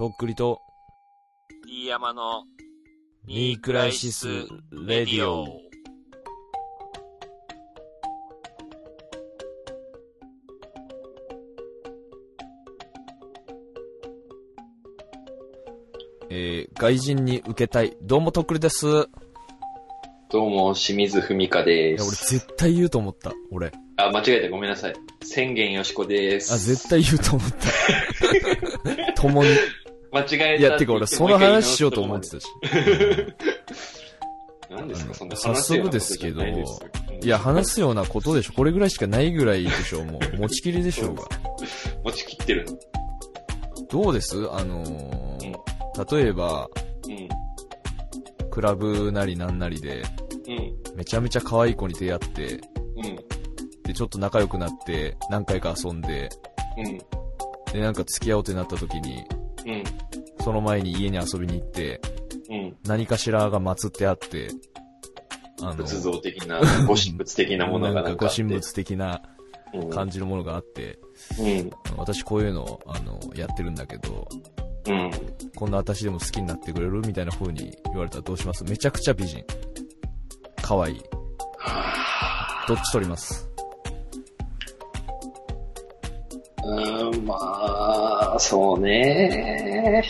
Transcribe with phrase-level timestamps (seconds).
[0.00, 0.62] とっくりと、
[1.66, 2.44] D 山の
[3.26, 4.28] ニークライシス・
[4.72, 5.60] レディオ。
[16.30, 17.94] えー、外人に受けたい。
[18.00, 18.86] どうもとっくりです。
[18.86, 18.90] い
[20.30, 22.38] どうも、清水文香でや、俺す。
[22.38, 23.34] 絶対言うと思った。
[23.50, 23.70] 俺。
[23.98, 24.94] あ、間違えた、ごめんなさい。
[25.22, 26.54] 宣言よしこです。
[26.54, 29.12] あ、絶対言うと思った。
[29.20, 29.50] 共に。
[30.20, 30.54] 間違えた。
[30.54, 32.46] いや、てか俺その話しようと思ってたし。
[34.70, 38.52] 何ですか、そんな早速ですけど話すようなことじゃないですいや、話すようなことでしょ。
[38.54, 40.04] これぐらいしかないぐらいでしょ。
[40.04, 41.24] もう、 持ちきりでしょうが。
[42.04, 42.78] 持ちきってるの。
[43.90, 44.36] どうです？
[44.52, 46.70] あのー、例えば、
[47.08, 47.28] うん。
[48.50, 50.02] クラブなりなんなりで、
[50.48, 50.96] うん。
[50.96, 52.60] めちゃめちゃ可愛い子に出会って、
[52.96, 53.16] うん。
[53.82, 56.30] で、ちょっと仲良くなって、何回か遊んで、
[56.78, 56.98] うん。
[57.72, 59.39] で、なんか付き合おうってなった時に、うん。
[60.42, 62.00] その前に家に遊びに行って、
[62.48, 62.76] うん。
[62.84, 64.48] 何かしらが祀ってあって、
[65.62, 68.28] あの、仏像的な、ご神仏的なものがご。
[68.28, 69.22] 神仏的な
[69.72, 70.98] うん感じのものがあって、
[71.38, 71.70] うん。
[71.96, 74.26] 私こういうの、あの、やってるんだけど、
[74.88, 75.10] うん。
[75.54, 78.64] こんな私でも好きになってくれるみたいな風に言われたらどうします？
[78.64, 79.44] めちゃくちゃ美人。
[80.60, 81.00] 可愛い。
[82.66, 83.48] どっち取ります？
[86.64, 87.36] うーん、ま
[88.34, 90.02] あ、そうね。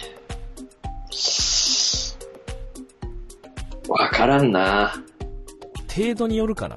[4.20, 4.92] からんな。
[5.96, 6.76] 程度によるかな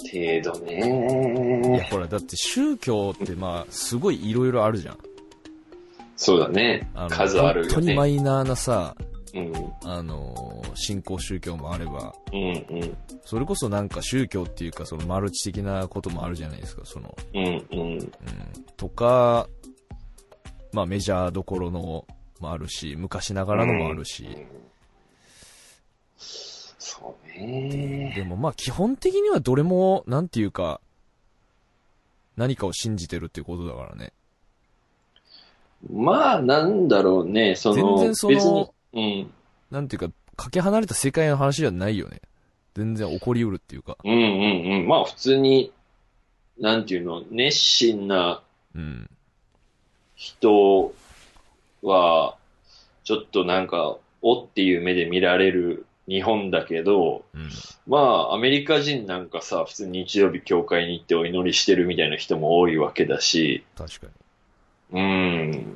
[0.00, 1.88] 程度いや、ね。
[1.88, 4.98] ほら、だって宗教ってまあ、すごい色々あるじゃん。
[6.16, 8.10] そうだね数あるよ本当にマね。
[8.10, 8.96] イナーなさ、
[9.32, 9.52] うん。
[9.84, 12.96] あの、信仰宗教もあれば、うんうん。
[13.24, 17.78] それこそなんか宗教っていうか、そのマルチ的なこともあるじゃないですか、その、うんうん。
[17.92, 18.10] うん、
[18.76, 19.46] とか、
[20.72, 22.04] まあメジャーどころの
[22.40, 24.26] もあるし、昔ながらのもあるし、
[26.20, 28.12] そうね。
[28.14, 30.80] でもまあ基本的にはどれも、なんていうか、
[32.36, 34.12] 何かを信じてるっていうことだからね。
[35.88, 37.54] まあ、なんだろうね。
[37.54, 39.30] その、全然その別に、うん。
[39.70, 42.20] なんていうか、かけ離れた世界の話じゃないよね。
[42.74, 43.96] 全然起こりうるっていうか。
[44.04, 44.88] うんうんうん。
[44.88, 45.72] まあ、普通に、
[46.58, 48.42] なんていうの、熱心な
[48.74, 49.10] うん。
[50.14, 50.94] 人
[51.82, 52.36] は、
[53.04, 57.48] ちょっとなんか、おっていう目で見られる日本だけど、うん。
[57.86, 64.06] まあ、アメリカ人なんかさ、普通に日曜日教会に行ってお祈りしてるみたいな人も多いわけだし、確か
[64.92, 65.00] に。
[65.00, 65.02] う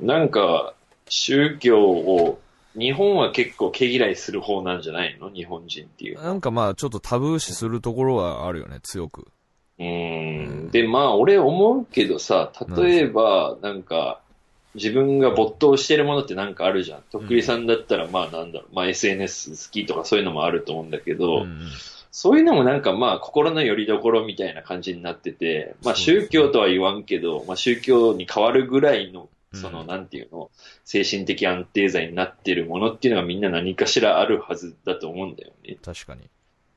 [0.03, 0.73] ん、なんか、
[1.07, 2.39] 宗教を、
[2.77, 5.29] 日本は結構毛嫌いする方なんじゃないの？
[5.29, 6.21] 日本人っていう。
[6.21, 9.27] なんかまあ、ちょっとタブー視するところはあるよね、強く。
[9.79, 10.69] うん。
[10.71, 14.19] で、まあ、俺思うけどさ、例えば、なんか、
[14.75, 17.01] 自分が没頭してるものってなんかあるじゃん。
[17.11, 21.61] とっくりさんだったら、まあなんだろう、まあ SNS 好きとかそういうのもあると思うんだけど、うん
[22.17, 30.49] そういうのもなんかまあ心の拠り所みたいな感じになってて、まあ宗教とは言わんけど、まあ宗教に変わるぐらいの、うんそのなんていうの、
[30.83, 35.77] 精神的安定剤になってるものっていうのがみんな何かしらあるはずだと思うんだよね。
[35.83, 36.21] 確かに。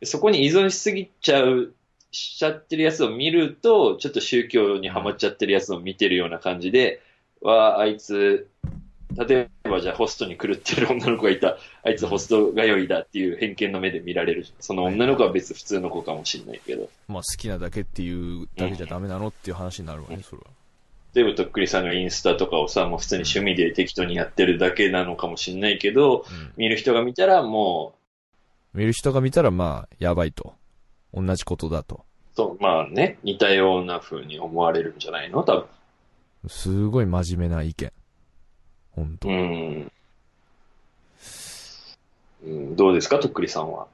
[0.01, 1.75] でそこに依存しすぎちゃう、
[2.11, 7.01] しちゃってるやつを見ると、ちょっと宗教にハマっちゃってるやつを見てるような感じで、
[7.41, 8.49] わあ、あいつ、
[9.16, 14.47] 例えばじゃあホストに狂ってる女の子がいた、あいつホスト通いだっていう偏見の目で見られる。
[14.60, 16.88] その女の子は別に普通の子かもしれないけど。
[17.09, 20.49] まあ好きなだけっていうだけじゃダメなのっていう話になるわね、それは。
[21.15, 26.53] 例えばとっくりさんがインスタとかをさ、もう普通に趣味で適当にやってるだけなのかもしれないけど、うん。
[26.56, 27.94] 見る人が見たらも
[28.75, 30.55] 見る人が見たらまあ、やばいと。
[31.15, 31.94] 同じことだと。
[31.94, 35.43] う、そう、まあね、似たような風に思われるんじゃないの？
[35.43, 35.65] 多分。
[36.47, 37.93] すごい真面目な意見。
[38.93, 39.28] ほんと。
[39.28, 39.93] うん。
[42.44, 43.88] うん、どうですか、とっくりさんは。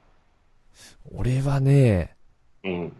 [1.13, 2.15] 俺はね、
[2.63, 2.93] うん。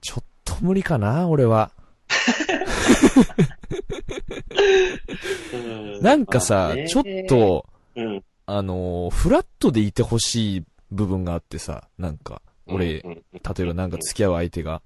[0.00, 1.70] ちょっと無理かな、俺は。
[6.02, 8.24] なんかさ、ちょっ、と、うん。
[8.46, 13.22] あのーフラットでいてほしい部分があってさ、なんか、俺、うん、例
[13.60, 14.82] えばなんか付き合う相手が、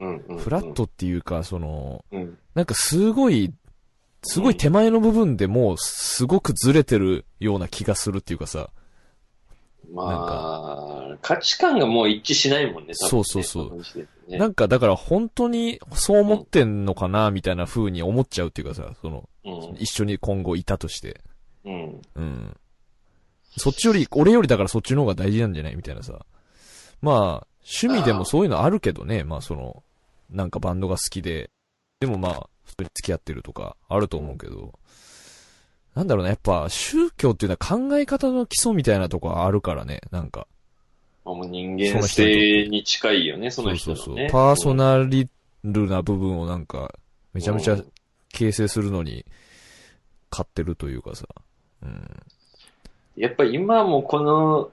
[0.00, 3.52] フラットっていうか、その、うん、なんかすごい、
[4.22, 8.70] すごい手前の部分でもう、すごくずれてるような気がするっていうかさ、
[9.92, 21.20] まあ、価値観がもう一致しないもんね、そうそうそうなんかだから本当にそう思ってんのかな、みたいな風に思っちゃうっていうかさ、その、うん、一緒に今後いたとして。
[21.64, 22.56] うん、うん。
[23.56, 25.76] そっちより、俺よりだからそっちの方が大事なんじゃない？
[25.76, 26.24] みたいなさ。
[27.02, 29.24] まあ、趣味でもそういうのあるけどね。
[29.24, 29.82] まあその、
[30.30, 31.50] なんかバンドが好きで。
[32.00, 34.78] でもまあ、普通に付き合ってるとか、あると思うけど、
[35.94, 40.46] なんだろうね、やっぱ宗教っていうのは考え方の基礎みたいなとこあるからね、なんか。
[41.24, 44.02] まあもう人間性に近いよね、その人のね。
[44.02, 44.30] そうそうそう。
[44.30, 45.28] パーソナリ
[45.64, 46.94] ルな部分をなんか、
[47.34, 47.76] めちゃめちゃ
[48.32, 49.26] 形成するのに、
[50.30, 51.26] 買ってるというかさ。
[51.82, 52.22] うん。
[53.16, 54.70] やっぱり今もこの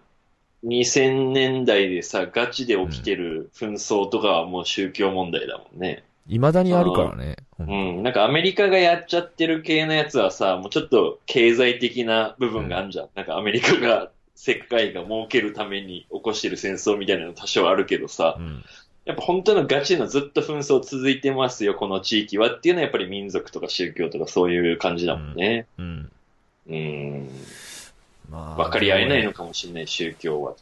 [0.63, 6.03] 2000年代でさ、ガチで起きてる紛争とかはもう宗教問題だもんね。
[6.27, 7.37] 未だにあるからね。
[7.59, 8.03] ううんん。
[8.03, 13.09] なんかアメリカがやっちゃってる系のやつはさ、もうちょっと経済的な部分があるじゃん。
[13.15, 18.63] なんかアメリカが、世界が儲けるために起こしてる戦争みたいなの多少あるけどさ、うん。
[19.05, 25.65] やっぱ本当のガチのずっと紛争続いてますよ、この地域はっていうのはやっぱり民族とか宗教とかそういう感じだもんね。
[25.79, 26.11] うん。
[26.67, 27.29] うん。
[28.29, 30.53] ま分かり合えないのかもしれない、宗教は。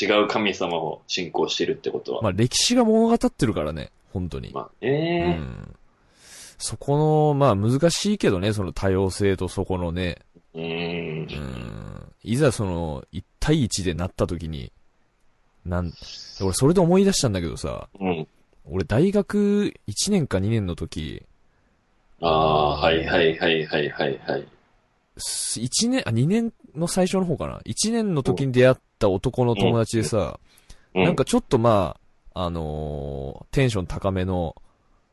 [0.00, 2.22] 違う神様を信仰してるってことは。
[2.22, 4.50] まあ歴史が物語ってるからね、本当に。
[4.52, 5.74] まあうね、ん。
[6.58, 10.18] そこの、まあ難しいけどね、その多様性とそこのね、
[10.54, 10.62] うん。
[10.62, 12.12] うん。
[12.22, 14.72] いざその、1対1でなった時に、
[15.64, 15.92] なん、
[16.40, 18.28] 俺それで思い出したんだけどさ、うん。
[18.64, 21.22] 俺大学1年か2年の時、
[22.20, 24.46] ああ、はいはいはいはいはいはい。
[25.16, 30.38] 1年、あ、2年の最初の方かな？1年の時に出会った男の友達でさ、
[30.94, 31.96] うなんか、ちょっとま
[32.34, 34.56] あ、あのーテンション高めの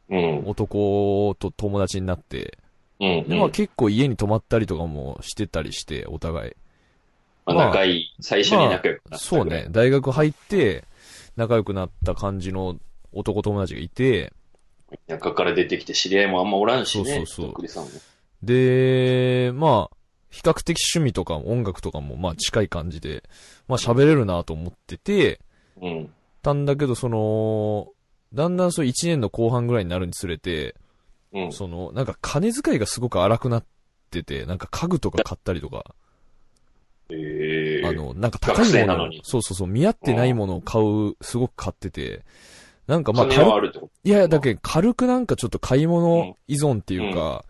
[0.10, 0.44] うん。
[0.48, 2.58] 男と友達になって、
[3.00, 3.28] うん。
[3.28, 6.52] で、まあ結構家に泊まったりとかもしてたりして、お互い。
[7.46, 8.16] まあまあ仲いい。
[8.20, 9.68] 最初に仲良くなったそうね。。
[9.70, 10.84] 大学入って、
[11.36, 12.78] 仲良くなった感じの
[13.12, 14.34] 男友達がいて、
[15.08, 17.16] 田舎から出てきて知り合いもあんまおらんしね。
[17.16, 17.86] そうそうそう
[18.42, 19.96] で、まあ、
[20.30, 23.24] 比較的趣味とか音楽とかもまあ近い感じで、
[23.68, 25.40] まあ喋れるなと思ってて、
[25.82, 26.14] うん。
[26.42, 27.90] たんだけど、その、
[28.34, 30.76] だんだんそう1年の後半ぐらいになるにつれて、
[31.34, 31.52] うん。
[31.52, 33.66] その、なんか金遣いがすごく荒くなっ
[34.12, 35.84] てて、なんか家具とか買ったりとか、
[37.12, 42.24] ええあの、なんか高学いもののに、そうそうそう、見合ってないものを買う、すごく買ってて、
[42.88, 43.62] なんかまああ
[44.04, 47.44] いや、だけど軽くなんかちょっと買い物依存っていうか、とああ、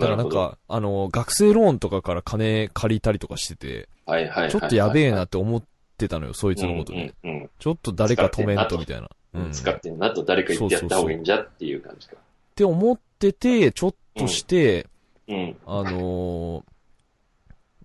[0.00, 0.28] だからなん。
[0.28, 4.50] か、あの、学生ローンとかから金借りたりとかしてて、はいはいはいはい。
[4.50, 5.62] ちょっとやべえなって思っ
[5.96, 7.14] てたのよ、そいつのことで。
[7.24, 9.08] うんうんちょっと誰か止めんとみたいな。
[9.34, 9.44] うん。
[9.46, 9.52] うん。
[9.52, 12.14] 使ってんなと誰か言ってやった方がいいんじゃっていう感じか。
[12.16, 12.18] っ
[12.54, 14.86] て思ってて、ちょっとして、
[15.26, 15.56] うん。
[15.66, 16.62] あのー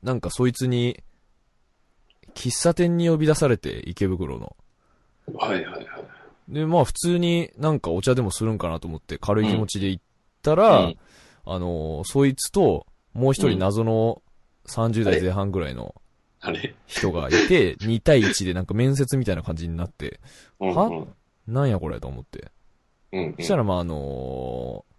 [0.03, 1.01] なんかそいつに、
[2.35, 4.55] 喫茶店に呼び出されて、池袋の。
[5.33, 5.87] はいはいはい。
[6.49, 10.03] で、まあ普通になんかお茶でもするんかなと思って軽い気持ちで行っ
[10.41, 10.97] たら、うん
[11.45, 14.21] あのーそいつと、もう一人謎の
[14.67, 15.95] 30代前半ぐらいの
[16.39, 16.75] あれ？
[16.87, 20.19] 人がいて、 2対1でなんか面接みたいな感じになって、
[20.59, 21.07] うんはうん
[21.47, 22.51] なんやこれと思って。
[23.37, 24.93] そしたらまああのー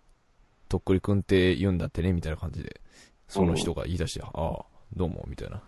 [0.69, 2.81] とっくりくんって言うんだってね、みたいな感じで、
[3.29, 4.64] その人が言い出して、ああ、
[4.96, 5.62] どうも、みたいな。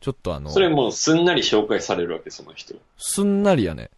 [0.00, 2.74] ちょっとあの、それもうすんなり紹介されるわけ、その人。
[2.96, 3.90] すんなりやね。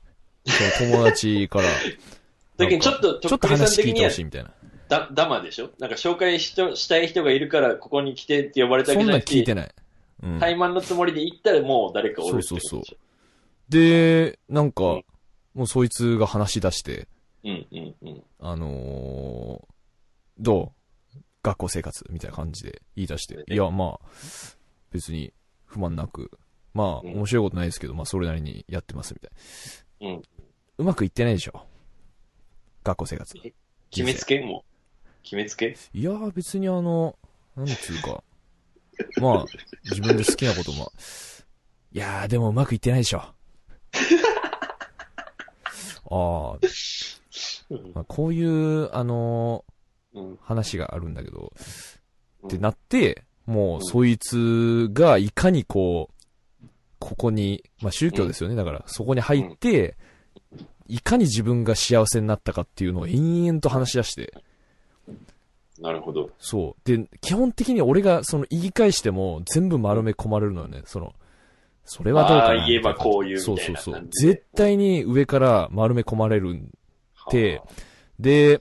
[0.44, 1.68] その友達から。
[2.56, 4.52] だけどちょっと、ちょっと話聞いてほしいみたいな。
[4.88, 5.70] だ、ダマでしょ？
[5.78, 9.74] なんか紹介しとしたい人がいるから、ここに来てって呼ばれたわそんなんけじゃなくて、聞いてない。
[10.22, 10.40] うん。
[10.40, 12.98] 怠慢のつもりで行ったらもう誰かおるってことでしょそうそう
[13.68, 15.04] で、なんか、うん
[15.54, 17.06] もうそいつが話し出して、
[17.44, 18.22] うんうんうん。
[18.40, 19.72] あのー
[20.40, 20.72] ど
[21.14, 21.18] う？
[21.44, 23.44] 学校生活みたいな感じで言い出して。
[23.46, 24.06] えいや、まあ、
[24.90, 25.32] 別に
[25.64, 26.32] 不満なく、
[26.72, 30.16] まあ、うん面白いことないですけど、まあ、それなりにやってますみたいな。
[30.16, 30.22] うん。
[30.78, 31.62] うまくいってないでしょ？
[32.82, 33.32] 学校生活。
[33.92, 34.40] 決めつけ？
[34.40, 34.73] もう。
[35.24, 35.76] 決めつけ？
[35.92, 37.16] いやー、別にあの、
[37.56, 38.22] なんつうか、
[39.20, 39.44] まあ、
[39.84, 40.92] 自分で好きなことも、
[41.92, 43.18] いやー、でもうまくいってないでしょ。
[43.18, 43.34] あ
[46.10, 46.58] あ、
[47.70, 47.92] うん。
[47.94, 49.64] まあ、こういう、あの
[50.14, 50.32] うん。
[50.34, 51.52] ー話があるんだけど、
[52.42, 52.48] うん。
[52.48, 53.84] ってなって、もう、うん。
[53.84, 56.66] そいつがいかにこう、
[56.98, 58.54] ここに、まあ宗教ですよね。
[58.54, 59.96] だから、そこに入って、
[60.86, 64.34] いかに自分が幸せになったかっていうのを延々と話し出して、
[65.80, 66.30] なるほど。
[66.38, 66.88] そう。
[66.88, 70.82] で、基本的に俺がその言い返しても全部丸め込まれるのよね。
[70.86, 71.14] その、
[71.84, 74.08] それはどうかなああ、言えばこういうそいうなそうそう。
[74.10, 76.70] 絶対に上から丸め込まれるん
[77.30, 77.66] ては
[78.18, 78.60] で、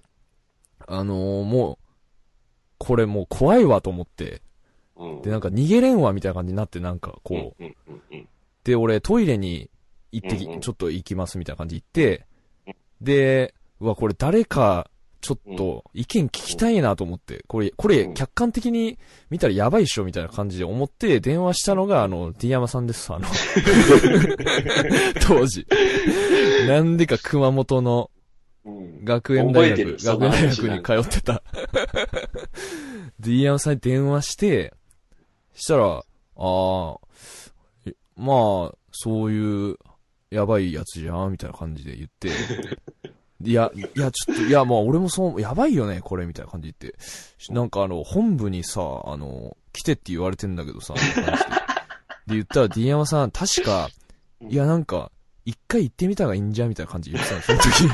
[0.87, 1.77] あのーもう、
[2.77, 4.41] これもう怖いわと思って、
[4.97, 5.21] あ、うん。
[5.21, 8.27] で、なんか逃げれんわみたいな感じになって、なんかこう、うんうんうん
[8.63, 9.69] で、俺トイレに
[10.13, 12.25] 行ってき、うんうんちょっと行きますみたいな感じで行って、
[13.01, 14.89] で、うわ、これ誰か、
[15.23, 18.13] ちょっと意見聞きたいなと思って、これ、これうん。
[18.13, 18.99] 客観的に
[19.29, 23.27] 見たらやばいっしょみたいな感じで思って電話したのが、あの、D 山さんです、あの、
[25.25, 25.65] 当時。
[26.67, 28.11] なんでか熊本の
[28.65, 29.05] うん。
[29.05, 31.41] 学園大学、学園大学に通ってた。
[33.17, 34.73] で、 飯山さんに電話して、
[35.53, 36.03] したら、あ
[36.35, 36.97] あ、
[37.85, 39.77] えまあ、そういう、
[40.31, 42.29] やばいやつじゃん、みたいな感じで言って、
[43.43, 51.63] いや、いや、ちょっと、いや、まあ、俺もそう、やばいよね、これ、みたいな感じで言って、なんかあの、本部にさ、あの、来てって言われてんだけどさ、みたいな感じで
[52.25, 53.89] で、言ったら、D 山さん、確か、
[54.41, 55.11] いや、なんか、
[55.45, 57.89] 一回行ってみたがいいんじゃんみたいな感じで言ってたの、その時。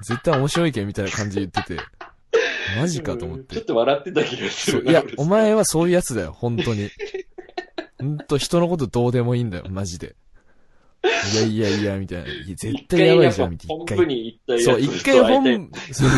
[0.08, 1.82] 絶対面白いけんみたいな感じで言ってて。
[2.78, 3.38] マジかと思っ。
[3.38, 6.90] ちょってと笑ってた気がするいや、俺お前はそういうやつだよ、本当に。
[7.98, 10.16] 本当人のことどうでもいいんだよ、マジで。
[11.04, 12.24] いやいやいや、みたいな。
[12.46, 13.84] 絶対やばいじゃん、みたいな。
[13.86, 16.10] 本部に行ったやつそう、一回本、そう、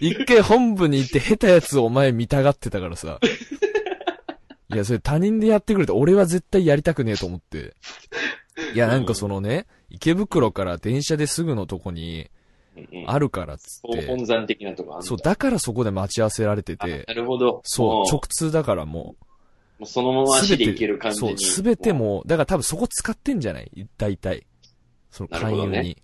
[0.00, 3.20] 一回本部に行って下手やつをお前見たがってたからさ。
[4.70, 7.74] いや、それ他人でやってくれて、俺は絶対やりたくねえと思って。
[8.74, 12.28] いや、なんかそのね、池袋から電車ですぐのとこに
[12.92, 14.06] うんあるからっつって。
[14.06, 17.04] 本山的なとこあるそう、だからそこで待ち合わせられてあて。
[17.06, 17.60] なるほど。
[17.64, 19.16] そう、も直通だからも
[19.78, 20.40] もうそのままう。
[20.40, 21.28] 足で行ける感じに。
[21.30, 23.70] そう、すべてもう、だから多分そこ使ってんじゃない？
[23.96, 24.46] 大体。
[25.10, 25.70] その勧誘に。
[25.70, 25.96] ね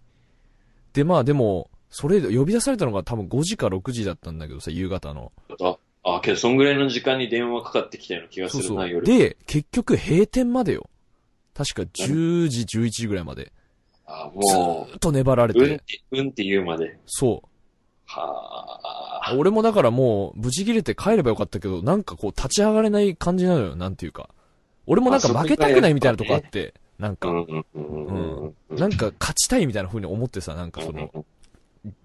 [0.92, 5.32] で、まあでも、それ、呼び出されたのが多分5時か6時だったんだけどさ、夕方の。
[5.60, 8.88] あ、あ、けどそんぐらいの時間に電話かかってきたような気がするな、そうそう。
[8.90, 9.06] 夜。
[9.06, 10.88] で、結局閉店までよ。
[11.52, 13.52] 確か10時、11時ぐらいまで。
[14.06, 16.98] あ、ずもーっと粘られう、うんってて。、うんって言うまで。
[17.06, 17.48] そう。
[18.20, 18.80] は
[19.30, 19.34] あ。
[19.36, 24.28] 俺もだからもう、ブチ切れて帰ればよかったけど、なんかこう、立ち上がれない感じなのよ、なんていうか。
[24.86, 28.54] 俺もなんか負けたくないみたいなとこあって、なんか、うん。
[28.70, 31.24] なんか勝ちたいみたいな風に思ってさ、なんかその、うん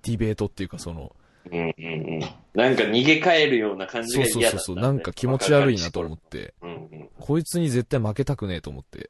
[0.01, 1.15] ディベートっていうかその、
[1.49, 1.87] うんうんう
[2.17, 2.19] ん。
[2.53, 7.09] なんか逃げ帰るような感じがそうそうそう、なんか気持ち悪いなと思って、うんうん。
[7.19, 9.09] こいつに絶対負けたくねえと思って。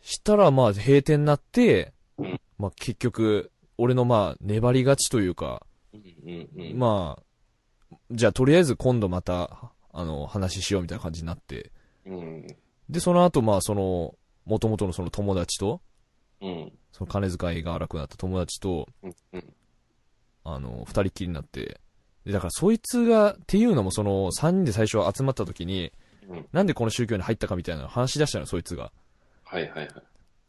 [0.00, 3.51] したらまあ閉店になってうん、まあ結局、
[3.82, 6.78] 俺のまあ粘り勝ちというか、うんうんうん。
[6.78, 11.72] まあ、じゃあとりあえず今度また、あの、話しようみたいな感じになって、
[12.06, 12.46] うん。
[12.88, 15.80] で、その後まあその、元々のその友達と、
[16.40, 16.72] うん。
[16.92, 19.14] その金遣いが荒くなった友達と、うん。
[19.32, 19.52] うん。
[20.44, 21.80] あの、二人きりになって、
[22.24, 25.92] で、だからそいつが、っていうのもその、三人で最初集まった時に、
[26.28, 28.92] うんなんでこの宗教に入ったかみたいなの話し出したの、そいつが。
[29.42, 29.88] はいはいはい。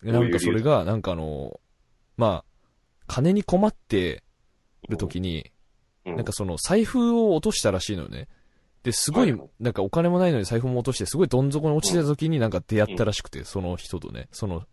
[0.03, 1.59] でなんかそれが、なんかあの、
[2.15, 2.52] まあ、
[3.13, 4.23] 金に困って
[4.89, 5.51] る時に、
[6.03, 8.27] うん、なんかその、財布を落としたらしいのよね。
[8.81, 14.63] で、すごいなんかお金もないのに財布も落として、すごいどん底に落ちてた時になんか出会ったらしくて、その人とね、その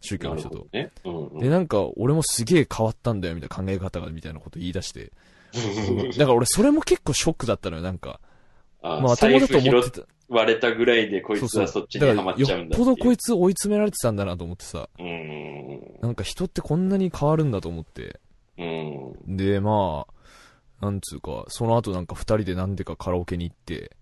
[0.00, 0.78] 宗教の人となるほど。
[0.78, 0.90] ね。
[1.04, 1.40] うんうん。
[1.40, 5.12] で、なんか、俺もすげえ変わったんだよ、みたいな考え方が、みたいなこと言い出して。
[6.18, 8.20] だから俺、それも結構ショックだったのよ、なんか。
[8.82, 10.02] あまあ、頭だと思って財布た。
[10.28, 13.26] 割れたぐらいでこいつはそっちにだから、ハマっちゃうんだよっぽどこいつ。
[13.26, 14.88] つ追い詰められてたんだなと思ってさ。
[14.98, 15.80] うん。
[16.00, 18.20] なんか人ってこんなに変わるんだと思って。
[18.58, 19.36] うん。
[19.36, 23.96] で、まあ、なんつうか、その後なんか二人でなんでかカラオケに行って、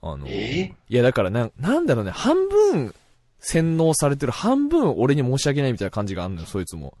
[0.00, 0.72] あの、え？
[0.88, 2.94] いやだからな、なんだろうね、半分
[3.38, 6.94] 洗脳されてる、半分俺に申し訳ないみたいな感じがあんのよ、そいつも。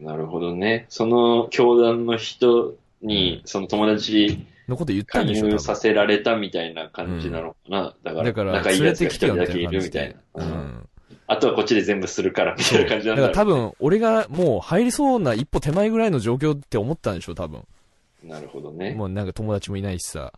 [0.00, 0.86] なるほどね。
[0.88, 7.94] その教団の人に、その友達のこと言った加んでしょ、させられたみたいな感じなのかな。
[8.02, 10.44] だから、だから、仲いい連れてやだけいるみたいな。。
[10.44, 10.88] ううんん。
[11.26, 17.64] あとはこっちで全部するからみたいな感じだなんだろうから多分、俺がもう入りそうな一歩手前ぐらいの状況って思ったんでしょ、多分。
[18.22, 18.94] なるほどね。
[18.94, 20.32] もうなんか友達もいないしさ。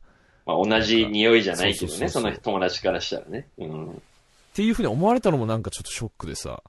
[0.46, 3.48] まあ、同じ匂いじゃないけどね、その友達からしたらね。
[3.58, 3.90] うん。
[3.90, 3.94] っ
[4.54, 6.62] ていう風に思われたのもなんかちょっとショックでさ。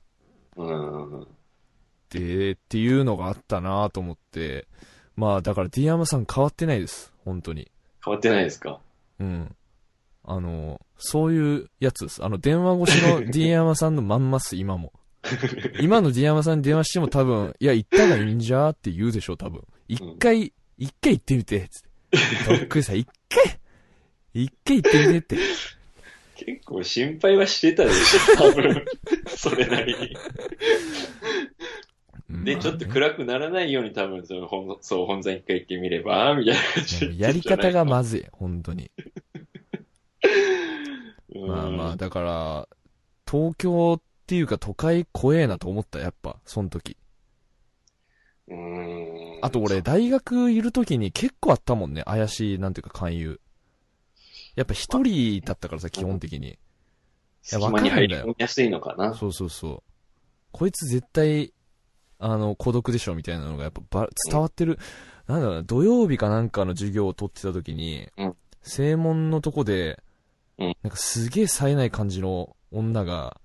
[0.56, 1.28] うん。
[2.10, 4.68] で、っていうのがあったなと思って。
[5.16, 7.11] まあだから D 山さん変わってないです。
[7.24, 7.72] 本当に。
[8.04, 8.80] 変わってないですか？
[9.20, 9.56] うん。
[10.24, 12.24] あの、そういうやつです。
[12.24, 14.94] あの、電話越しの D 山さんのまんまっす、今も。
[15.80, 19.64] 今の D 山さんに電話しても多分、いや、行ったがいいんじゃーって言うでしょ、多分。
[19.88, 21.82] 一回、一回行ってみて、つっ
[22.50, 22.58] て。
[22.60, 23.60] とっくりさん、一回、
[24.34, 25.38] 一回行ってみてって。
[26.44, 28.86] 結構心配はしてたでしょ、多分。
[29.38, 30.16] それなりに。
[32.44, 38.92] で、ちょっと暗くならないように多分、その本、そう、本山一回行ってみれば、みたいな感じでやり方がまずい、本当に。
[41.34, 42.68] うんまあまあ、だから、
[43.30, 46.98] 東京っていうか都会怖えなと思った、やっぱ、その時。
[48.48, 49.40] うん。
[49.42, 53.40] あと俺、大学いる時に結構あったもんね、怪しい、なんていうか勧誘。
[54.56, 56.60] やっぱ一人だったからさ、基本的に。
[57.42, 59.14] 隙間に入り込みやすいのかな。
[59.14, 59.92] そうそうそう。
[60.52, 61.54] こいつ絶対、
[62.22, 64.78] あの、孤独でしょ、みたいなのがやっぱば伝わってる。
[65.28, 70.00] なんだろうな、土曜日かなんかの授業を取ってた時に、うん正門のとこで、
[70.60, 73.42] うんなんかすげえ冴えない感じの女が、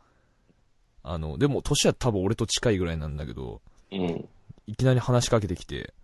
[1.03, 4.29] あの、でも年は多分俺と近いぐらいなんだけど、うん。
[4.67, 5.95] いきなり話しかけてきて、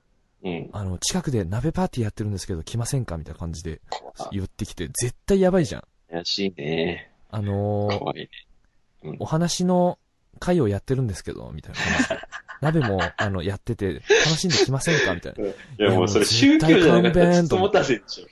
[0.43, 0.71] うん。
[0.73, 3.83] あの、近くで鍋パーティーやってるんですけど来ませんかみたいな感じで
[4.31, 5.83] 言ってきて、絶対やばいじゃん。
[6.11, 7.11] 怪しいね。
[7.31, 9.17] あのー。
[9.19, 9.99] お話の
[10.39, 12.21] 会をやってるんですけど、みたいな感じで。
[12.63, 14.03] 鍋も、あの、やってて、楽
[14.39, 15.15] しんできませんか？
[15.15, 15.49] みたいな。
[15.49, 18.27] いやもうそれ宗教じゃなかったら、つつもたせでしょ。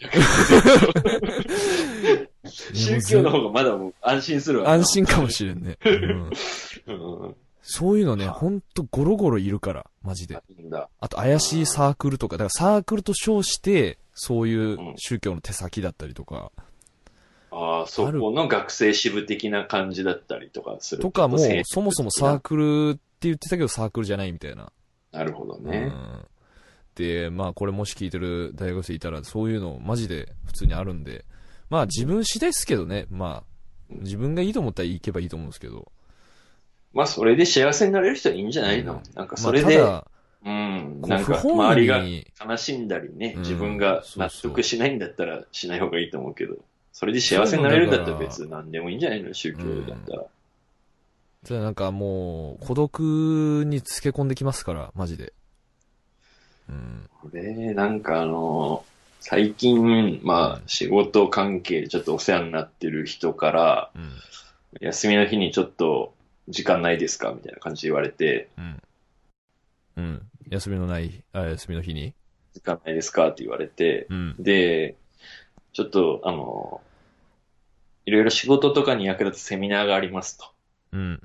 [2.72, 4.70] 宗教の方がまだもう安心するわ。
[4.70, 5.76] 安心かもしれんね。
[5.84, 6.30] うん
[6.86, 7.36] うん。
[7.62, 10.40] そういうのね、ほんとゴロゴロいるから、マジで。
[11.00, 16.52] あと怪しいサークルとか、だからサークルと称して、そういう宗教の手先だったりとか、
[17.52, 21.02] ああ、そこの学生支部的な感じだったりとかする。
[21.02, 24.72] とかもそもそもサークルって言ってたけどサークルじゃないみたいな。
[25.12, 25.86] なるほどうね。
[25.86, 26.26] ん。
[26.94, 31.24] で、まあこれもし聞いてる大学生いたら、そういうのマジで普通にあるんで、
[31.68, 35.90] まあ自分次第ですけどね、まあ、自分がいいと思ったら行けばいいと思うんですけど。
[36.92, 40.06] まあ、それで幸せになれる人はいいんじゃないの、うんなんかまあそれで、ただ、
[40.44, 42.02] うん、なんか周りが
[42.44, 46.56] 悲しんだりね、うん自分が納得しないんだったらしない方がいいと思うけど、
[46.92, 49.32] それで幸せになれるんだったら別に何でもいいんじゃないの？
[49.32, 49.58] 宗教
[49.88, 50.24] だったら。
[51.46, 55.32] ただなんかもう、孤独につけ込んできますから、マジで。
[56.68, 57.08] うん。
[57.22, 58.84] これ、なんかあの、
[59.20, 64.10] 最近、まあ、仕事関係でちょっとお世話になってる人から、うん。
[64.80, 66.14] 休みの日にちょっと
[66.48, 68.82] 時間ないですかみたいな感じで言われて、うん。
[69.96, 70.22] うん。
[70.48, 72.14] 休みのない、あ、休みの日に？
[72.52, 74.36] 時間ないですかって言われて、うん。
[74.38, 74.96] で、
[75.72, 76.80] ちょっと、あの、
[78.06, 80.46] いろいろ仕事とかに役立つセミナーがありますと。
[80.92, 81.22] うん。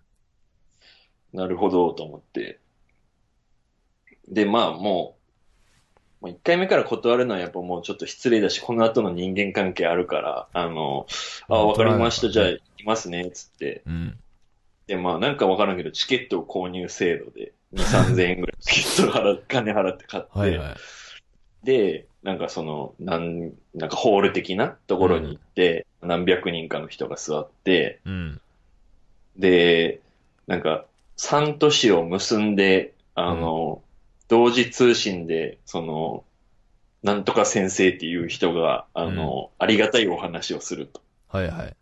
[1.36, 2.60] なるほど、と思って。
[4.28, 5.18] で、まあ、も
[6.22, 11.06] う、もう1回目から断るのはやっぱもうちょっと失礼だし、この後の人間関係あるから、あの、
[11.50, 13.84] あ、わかりました、じゃあ行きますね、つって。
[13.86, 14.18] うん。
[14.88, 20.76] で、まあ、なんかわからんけど、チケットを購入制度で、2、3000円ぐらいチケットを払っ金払って買って、はいはい。
[21.66, 28.42] で、なんかその、なん、なんかホール的なところに行って、何百人かの人が座って、うん。
[29.38, 30.00] で、
[30.48, 30.86] なんか、
[31.18, 33.82] 3都市を結んで、あの、
[34.28, 36.24] 同時通信で、その、
[37.04, 41.02] なんとか先生っていう人が、あの、ありがたいお話をすると。
[41.30, 41.76] はいはい。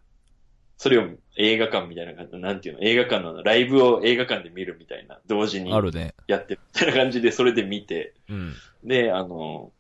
[0.77, 6.13] それを映画館みたいな感じ、なんていうの、映画館のライブを映画館で見るみたいな、同時にあるね。
[6.27, 8.53] やってるみたいな感じで、それで見て、うん。
[8.83, 9.71] で、あの、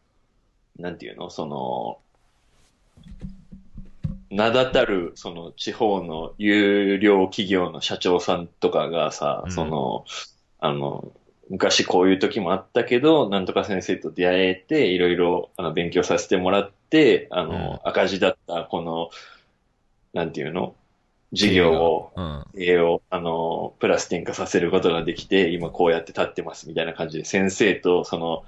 [0.79, 1.99] なんていうの、その、
[4.35, 10.05] 名だたる、その、地方の有料企業の社長さんとかがさ、うんその、
[10.59, 11.11] あの、
[11.49, 19.09] 昔こういう時もあったけど、なんとか先生と出会えて、いろいろあの勉強させてもらって、あの、赤字だった、この、
[20.13, 20.75] なんていうの？
[21.33, 22.45] 事業を、うん。
[22.55, 28.43] 絵を、あの、プラス転化させることができて、今こうやって立ってますみたいな感じで、先生と、その、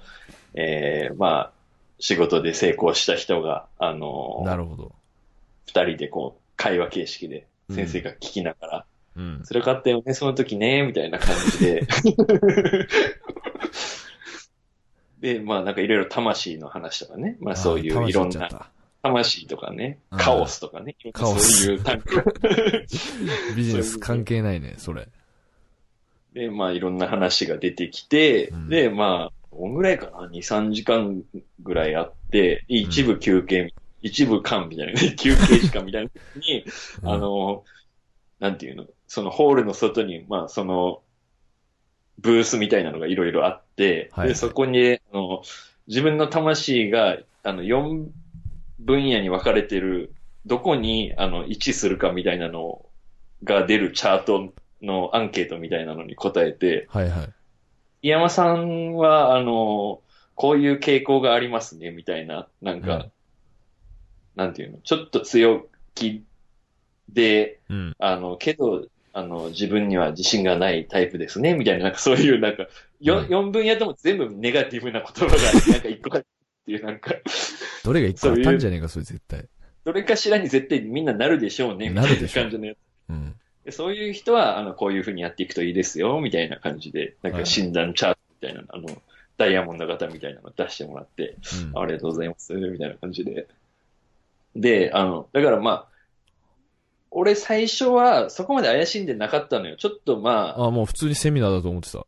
[0.54, 1.50] えー、まあ、
[1.98, 4.92] 仕事で成功した人が、あの、なるほど。
[5.66, 9.42] 二人でこう、会話形式で、先生が聞きながら、うん。
[9.48, 11.86] 辛かったよね、その時ね、みたいな感じで。
[15.34, 18.70] で、まあなんかいろいろ魂の話とかね、まあそういういろんな
[19.02, 19.98] 魂とかね。
[20.12, 21.64] うん、カオスとかね、カオス。
[21.64, 22.04] そういう単語。
[23.56, 25.08] ビジネス関係ないね、それ。
[26.34, 28.68] で、まあいろんな話が出てきて、うん。
[28.68, 31.22] で、まあ、どんぐらいかな ?2、3時間
[31.60, 33.72] ぐらいあって、一部休憩、
[34.06, 36.64] 一部間みたいな、 休憩時間みたいな時に、
[37.02, 37.08] うん。
[37.10, 37.64] あ、の、
[38.38, 41.02] なんていうの、そのホールの外に、まあその、
[42.18, 44.28] ブースみたいなのがいろいろあって、はい。
[44.28, 45.42] で、そこに、あの、
[45.88, 48.06] 自分の魂が、あの、4
[48.78, 50.14] 分野に分かれてる、
[50.46, 52.86] どこに、あの、位置するかみたいなの
[53.44, 57.28] が出るチャートのアンケートみたいなのに答えて、はいはい。
[58.02, 60.00] 井山さんは、あの、
[60.34, 63.12] こういう傾向がありますね、みたいな、なんか、うん
[64.36, 66.22] なんていうの、ちょっと強気
[67.08, 67.96] で、うん。
[67.98, 72.66] あの、けど、あの、自分には自信がないタイプですね、みたいな、なんかそういう、なんか、
[73.00, 76.24] よ、うん四分野とも全部ネガティブな言葉が、なんか一個入っ
[76.66, 77.14] ていう、なんか、
[77.82, 79.46] どれが一個あったんじゃねえか、それ絶対。
[79.84, 82.78] どれかしらに絶対みんななるでしょうね、みたいな感じのやつ。
[83.08, 83.34] うん。
[83.64, 89.02] でそういう人は、あの、こういうふうにやっていくといいですよ、みたいな感じで、なんか診断チャートみたいな、あの、
[89.38, 91.36] ダイヤモンド型みたいなの出してもらって、
[91.72, 93.46] うんありがとうございます、みたいな感じで。
[94.60, 95.86] で、あの、だからまあ、
[97.10, 99.76] 俺最初はそこまで怪しんでなかったのよ。
[99.76, 102.06] ちょっとまあ、あ、もう普通にセミナーだと思ってた。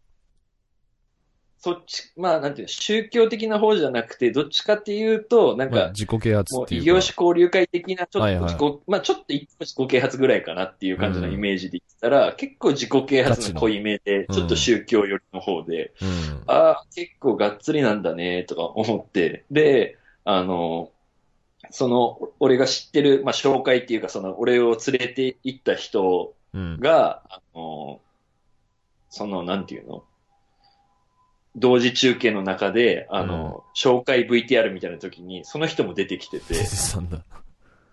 [1.60, 6.84] そっち、まあなんていうの、宗教的な方じゃなくて、どっちかっていうと、なんか、まあ自己啓発っていうか。
[6.84, 16.42] 異業種交流会的な、ちょっはいはいと自己、まあちょっと一個自己啓発ぐらいかなっていう感じのイメージで言ったら、結構自己啓発の濃いめで、ちょっと宗教寄りの方で、うん。
[16.46, 20.92] ああ、結構がっつりなんだね、とか思って、で、あの、
[21.70, 26.80] その、俺が知ってる、まあ紹介っていうか、その、俺を連れて行った人うん。
[26.80, 28.00] が、あの、
[29.10, 30.04] その、なんていうの？
[31.56, 36.54] 同時中継の中で、あの、紹介 VTR みたいな時に、その人も出てきてて。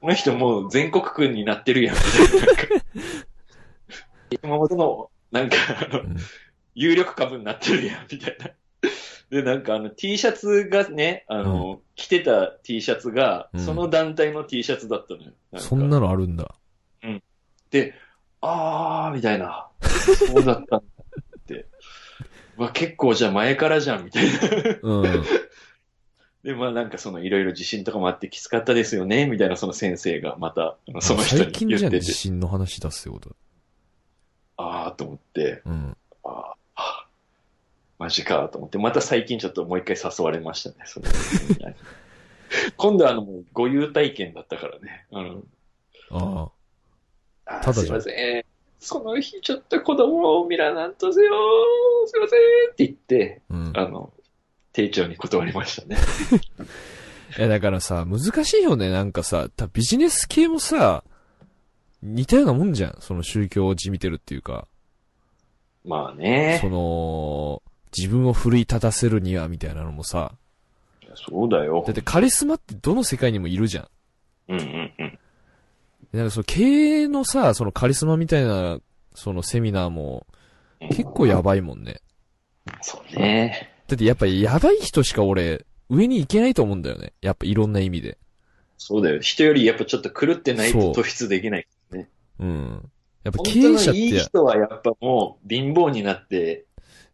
[0.02, 2.46] この人もう全国区になってるやん、みたいな。
[2.46, 2.64] なんか
[4.42, 5.56] 熊本の、なんか、
[6.76, 8.52] 有力株になってるやん、みたいな。
[9.36, 15.32] で、なんかあの T シャツがね、あの、着てた T シャツが、うんその団体の T シャツだったのよ。
[15.52, 16.56] なんかそんなのあるんだ。
[17.70, 17.94] で、
[18.40, 19.68] あー、みたいな。
[19.82, 21.66] そうだったんだって。
[22.58, 24.32] うわ、結構じゃあ前からじゃん、みたいな。
[24.82, 25.24] うん。
[26.44, 33.36] で、まあなんかそのいろいろ地震とかもあってきつかったですよね、みたいなその先生がまた、あのその人最に近じゃん、言ってて、地震の話出すってこと。
[34.56, 35.98] あーと思って、うん。
[36.24, 36.55] あーあ
[37.98, 41.06] マジかと思って、また最近ちょっともう一回誘われましたね、その
[42.78, 45.06] 今度はあの、ご優体験だったからね。
[45.12, 45.44] あの
[46.12, 46.50] あ
[47.46, 48.46] あーただじゃんすいません。
[48.80, 51.32] その日ちょっと子供を見らなんとせよ
[52.06, 52.40] すいません
[52.72, 53.54] って言って、あ。
[53.54, 53.74] うん。
[53.76, 54.14] あの、
[54.74, 55.98] 丁重に断りましたね。
[57.38, 61.04] いや、だからさ、難しいよね、なんかさ、たビジネス系もさ、
[62.04, 62.98] 似たようなもんじゃん。
[63.00, 64.68] その宗教をじみてるっていうか、
[65.84, 66.70] まあねそ。
[66.70, 67.64] の、
[67.98, 70.34] 自分を奮い立たせるには、みたいなのもさ、
[71.16, 71.96] そうだよだっ。
[71.96, 73.88] てカリスマってどの世界にもいるじゃん。
[74.50, 75.20] うんうんうん。
[76.12, 78.80] なんかその経営のさ、そのカリスマみたいな、
[79.14, 80.28] そのセミナーも、
[80.90, 82.02] 結構やばいもんね。
[82.82, 83.72] そうね。
[83.88, 87.14] だってやっぱやばい人しか俺、上に行けないと思うんだよね。
[87.22, 88.18] やっぱいろんな意味で。
[88.78, 89.22] そうだよ。
[89.22, 91.68] 人よりやっぱちょっと狂ってないと突出できない。
[92.40, 92.92] うん。
[93.24, 96.65] やっぱ経営者っのいいて、人はやっぱもう貧乏になって、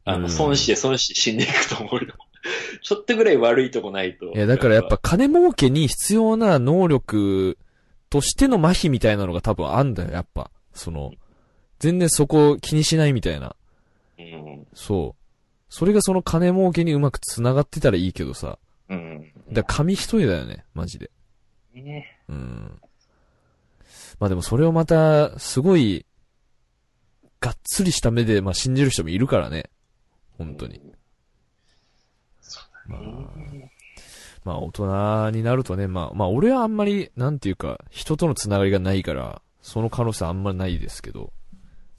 [0.06, 2.14] あの、うん損して損して死んでいくと思うよ。
[2.82, 4.32] ちょっとぐらい悪いとこないと。
[4.34, 7.58] いやだからやっぱ金儲けに必要な能力
[8.10, 10.52] としての麻痺みたいなのが多分あんだよ、やっぱ。
[10.74, 11.12] その、
[11.80, 13.56] 全然そこ気にしないみたいな。
[14.18, 14.68] うん。
[14.74, 15.22] そう。
[15.70, 18.60] それがその金儲けにうまく繋がってたらいいけどさ。
[18.90, 19.32] うん。
[19.52, 21.12] だから紙一重だよね、マジで。
[21.74, 22.82] ねうん。
[24.20, 26.06] まあでもそれをまた、すごい、
[27.40, 29.70] がっつりした目で、まあ信じる人もいるからね。
[30.44, 30.82] 本当に。
[32.88, 33.02] まあ、
[34.44, 41.32] まあ大人になるとね、まあ、まあ俺はあんまり、なんていうか、人とのつながりがないから、その可能性あんまりないですけど、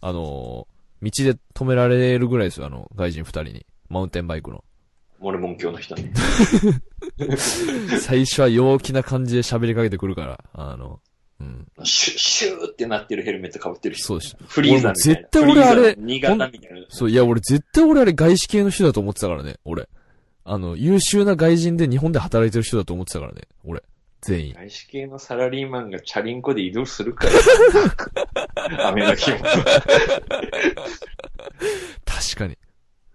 [0.01, 0.67] あの、
[1.03, 3.67] 道で止められるぐらいですよ、あの、外人二人に。
[3.89, 4.65] マウンテンバイクの。
[5.21, 6.13] モルモン教の人ね。
[8.01, 11.01] 最初は陽気な感じで喋りかけてくるから、あの、
[11.43, 11.85] うん。
[11.85, 14.07] シュッ、シューってなってるヘルメット被ってる人。
[14.07, 14.37] そうです。
[14.47, 15.21] フリーザみたいな。
[15.21, 16.87] 絶対俺あれ新潟みたいな。
[16.89, 19.89] そう、いや、俺絶対俺あれ外資系の人だと思ってたからね、俺。
[20.45, 23.83] あの、優秀な外人で日本で働いてる人だと思ってたからね、俺。
[24.21, 24.55] 全員。
[24.55, 27.27] 外資系のサラリーマンがチャリンコで移動するか
[28.55, 28.87] ら。
[28.89, 29.39] 雨の日も。
[29.39, 29.47] 確
[32.37, 32.57] かに。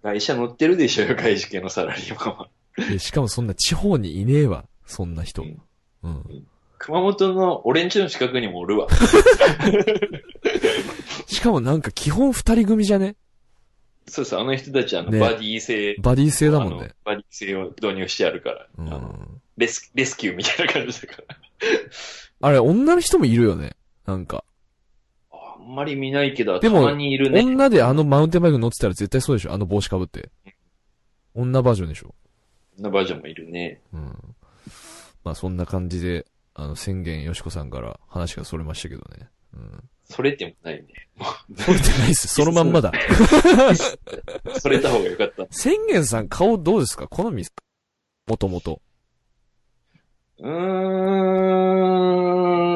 [0.03, 2.49] 会社乗ってるでしょよ、外資系のサラリーマンは。
[2.77, 5.43] でしかもそんな地方にいねえわ、そんな人。
[5.43, 5.61] うん
[6.03, 6.47] うん。
[6.79, 8.87] 熊本の俺んちの近くにもおるわ。
[11.27, 13.15] しかもなんか基本二人組じゃね？
[14.07, 16.91] そうそう、あの人たちあの、ねバディ製、バディ製だもんあのね。
[17.03, 18.67] バディ製を導入してあるから。
[18.77, 19.41] うあのん。
[19.57, 21.35] レスレスキューみたいな感じだから。
[22.41, 23.75] あれ、女の人もいるよね？
[24.05, 24.43] なんか。
[25.31, 27.41] あんまり見ないけど、でもたまにいるね。
[27.41, 29.51] 女であのマウンテンバイク乗ってたら絶対そうでしょ？
[29.51, 30.29] あの帽子かぶって。
[31.33, 32.07] 女バージョンでしょ？
[32.07, 33.81] こんなバージョンもいるね。
[33.91, 34.35] うん。
[35.25, 36.25] まあそんな感じで、
[36.59, 39.29] あの、宣言よしこさんから話がそれましたけどね。
[39.53, 39.83] うん。
[40.05, 40.87] それってもないね。
[41.15, 42.27] もそれってないっす。
[42.27, 42.91] そのまんまだ。
[42.91, 45.45] う、それた方がよかった。
[45.51, 47.07] 宣言さん顔どうですか？
[47.07, 47.61] 好みですか？
[48.27, 48.81] もともと。
[50.39, 50.51] うー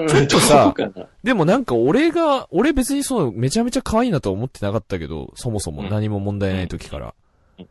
[0.05, 0.07] ん。
[0.07, 0.75] ちょっとさ
[1.23, 7.15] でもなんか俺が、俺別にそう、めちゃめちゃ可愛いなとは思ってなかったけど、そもそも何も問題ない時から
[7.57, 7.67] うん。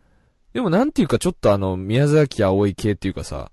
[0.54, 3.52] でもなんていうかちょっとあの、宮崎葵系っていうかさ、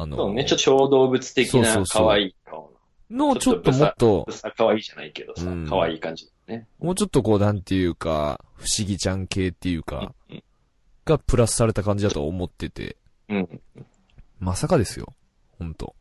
[0.00, 2.72] あの、そうね、ちょっと小動物的な可愛い顔
[3.10, 6.68] のちょっともっと可愛いじゃないけどさうん、可愛い感じだね。
[6.78, 10.42] もうちょっとこうなんていうか、不思議ちゃん系っていうか、うん
[11.08, 12.96] がプラスされた感じだと思ってて、
[13.30, 13.60] うん。
[14.38, 15.14] まさかですよ。
[15.58, 15.96] ほんと。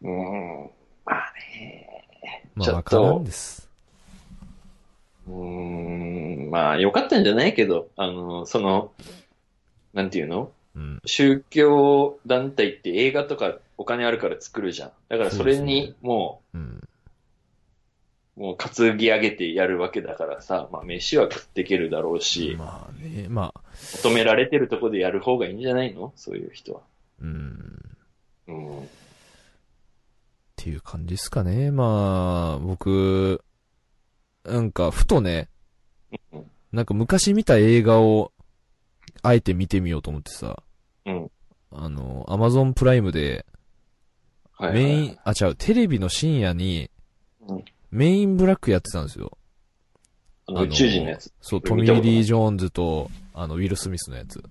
[0.00, 0.70] うん。
[1.04, 2.08] まあね。
[2.54, 3.68] まあ、わからんです。
[5.26, 8.92] うん、まあ、よかったんじゃないけど、あの、その、
[9.92, 10.50] なんていうの？
[10.78, 11.00] うん。
[11.04, 14.92] 宗教団体って映画とかお金あるから作るじゃん。
[15.08, 16.58] だからそれにもう
[18.36, 23.60] もう担ぎ上げてやるわけだからさ、まあ飯は食っていけるだろうし、まあね、まあ、
[23.96, 26.12] 求められてるとこでやる方がいいんじゃないの？
[26.14, 26.82] そういう人は。
[27.20, 27.96] うん。
[28.46, 28.78] うん。
[28.78, 28.84] っ
[30.54, 31.72] ていう感じですかね。
[31.72, 33.42] まあ、僕、
[34.44, 35.48] なんか、ふとね
[36.32, 38.32] うん、なんか昔見た映画を、
[39.22, 40.62] あえて見てみようと思ってさ、
[41.08, 41.30] うん。
[41.70, 43.46] あの、アマゾンプライムで、
[44.52, 44.82] はい、はい。
[44.84, 46.90] メイン、あ、違う、テレビの深夜に
[47.48, 49.36] うん、メインブラックやってたんですよ。
[50.46, 51.32] あの宇宙人のやつ。
[51.40, 54.42] そう、トミー・リー・ジョーンズと、あの、ウィル・スミスのやつ。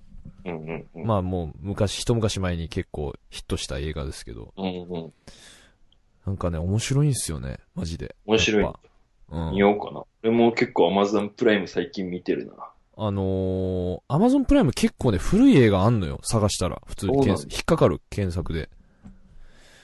[0.44, 1.06] うんうんうん。
[1.06, 5.12] まあもう、昔、一昔前に結構ヒットした映画ですけど、うんうん。
[6.26, 8.14] なんかね、面白いんですよね、マジで。
[8.26, 8.72] 面白い
[9.30, 9.58] うん見。
[9.58, 10.04] ようかな。
[10.22, 12.54] 俺も結構 Amazon プライム最近見てるな。
[13.00, 16.18] あのー、アマゾンプライム結構ね、古い映画あんのよ。
[16.24, 16.82] 探したら。
[16.84, 18.68] 普通に検索引っかかる、検索で。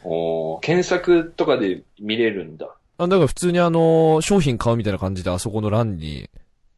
[0.03, 2.75] おー検索とかで見れるんだ。
[2.99, 6.29] あ、だから普通にあのー商品買うみたいな感じであそこの欄に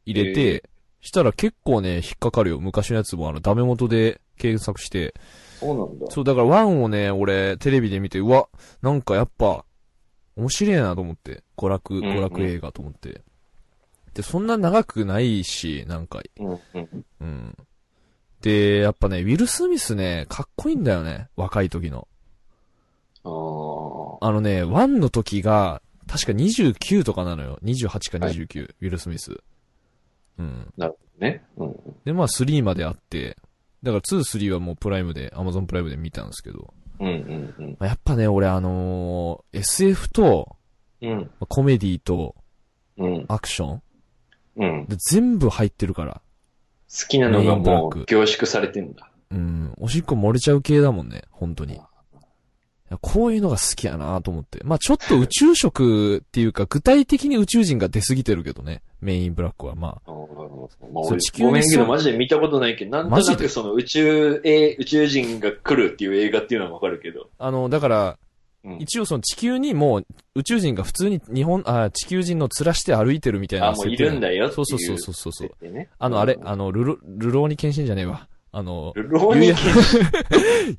[0.05, 0.69] 入れて、
[1.01, 2.61] したら結構ね、引っかかるよ。
[2.61, 5.15] 昔のやつもあの、ダメ元で検索して。
[5.59, 6.07] そうなんだ。
[6.11, 8.49] そう、だからワンをね、俺、テレビで見て、うわ、
[8.83, 9.65] なんかやっぱ、
[10.37, 11.43] 面白いなと思って。
[11.57, 13.23] 娯楽、んうん娯楽映画と思って。
[14.17, 16.23] で、そんな長くないし、なんか、
[17.21, 17.57] うん。
[18.41, 21.29] で、やっぱね、ウィル・スミスね、かっこいいんだよね。
[21.37, 22.09] 若い時の。
[23.25, 23.29] あ
[24.33, 27.59] のね、1の時が、確か29とかなのよ。
[27.63, 29.37] 28か29、ウィル・スミス。
[30.39, 30.73] うん。
[30.79, 31.45] なるほどね。
[31.59, 31.77] うん。
[32.07, 33.37] で、まあ3まであって、
[33.83, 37.77] だから2、3はもうプライムで、アマゾンプライムで見たんですけど、うんうんうん。
[37.79, 40.57] まあやっぱね、俺あのー SF と、
[41.03, 41.19] うん。
[41.19, 42.35] まあコメディと
[42.97, 43.25] うん。
[43.29, 43.83] アクション
[44.57, 44.87] うん。
[44.87, 46.21] で全部入ってるから。
[46.89, 49.11] 好きなのがもうク凝縮されてんだ。
[49.31, 49.75] うん。
[49.79, 51.81] おしっこ漏れちゃう系だもんね、本当に。
[53.01, 54.61] こういうのが好きやなと思って。
[54.63, 58.83] まあちょっと宇宙食っていうか、具体的に宇宙人が出過ぎてるけどね。
[59.01, 59.75] メインブラックは。
[59.75, 59.91] まあ。
[59.91, 67.29] まあ、そう俺地球にごめんけど、マジで見たことないけど、なんとなくその宇宙、え、宇宙人が来るっていう映画っていうのはわかるけど。
[67.39, 68.19] あの、だから、
[68.67, 75.89] うん一応その地球にもう宇宙人が普通に日本、あ、地球人の面して歩いてるみたいなあ、もういるんだよそううそうそうそうそうね。
[75.99, 78.29] あの、あれ、うんあの、ルロ、ルローニケンシンじゃねえわ。
[78.51, 79.57] あの、ルローニケン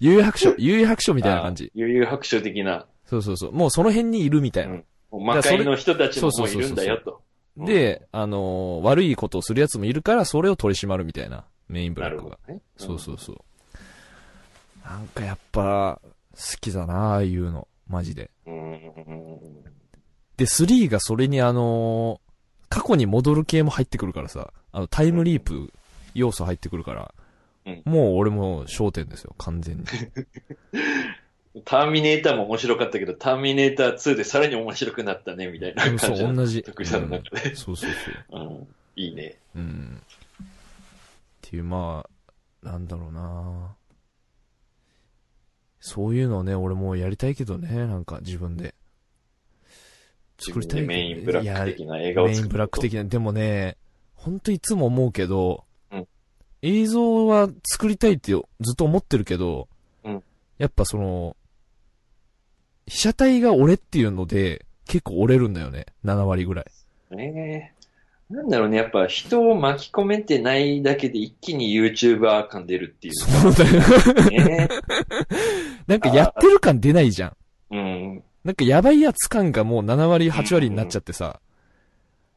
[0.01, 1.71] 幽遊白書、幽遊白書みたいな感じ。
[1.73, 3.51] 悠々白書的な、そうそうそう。
[3.53, 4.73] もうその辺にいるみたいな。
[4.73, 7.21] うんもう魔界の人たちもいるんだよと。
[7.57, 12.31] で、あのー悪いことをする奴もいるから、それを取り締まるみたいな、メインブなラックが。
[12.31, 12.61] るほどね。
[12.77, 13.37] そうそうそう。
[14.85, 17.67] なんかやっぱ、好きだなああいうの。
[17.89, 18.29] マジで。
[20.37, 22.27] で、3がそれにあのー
[22.69, 25.71] 過去に戻る系も入ってくるからさ、あの、タイムリープ
[26.13, 27.13] 要素入ってくるから、
[27.65, 29.83] うんもう俺も焦点ですよ、完全に。
[31.65, 36.35] ターミネーターも面白かったけど、ターミネーター2でさらに面白くなったね、みたいな感じなの。
[36.35, 36.63] 同じ。
[36.63, 37.91] 徳井さんの中でうんそうそう
[38.31, 38.41] そう。
[38.41, 38.67] うん。
[38.95, 39.37] いいね。
[39.55, 40.01] うん。
[40.01, 40.45] っ
[41.41, 42.07] ていう、ま
[42.63, 43.75] あ、なんだろうな
[45.79, 48.73] そういうのね、俺もうやりたいけどね、なんか自分で。
[50.39, 53.77] 作りたいメインブラック的な映い画を作るやメインブラック的な、でもね、
[54.15, 56.07] ほんといつも思うけど、うん
[56.63, 58.41] 映像は作りたいってず
[58.73, 59.67] っと思ってるけど、
[60.03, 60.23] うん
[60.57, 61.35] やっぱその、
[62.87, 65.85] 被写体が俺っていうので、結構折れるんだよね。
[66.03, 67.15] 7割ぐらい。
[67.15, 68.33] ねえ。
[68.33, 73.13] なんだろうね、やっぱ人を巻き込めてないだけで一気に YouTuber 感出るっていう。
[73.13, 74.45] そうだよ。
[74.45, 74.69] ね。
[75.87, 77.33] なんかやってる感出ないじゃん。
[77.71, 78.23] うん。
[78.43, 81.39] なんかやばいやつ感がもう7割、8割になっちゃってさ。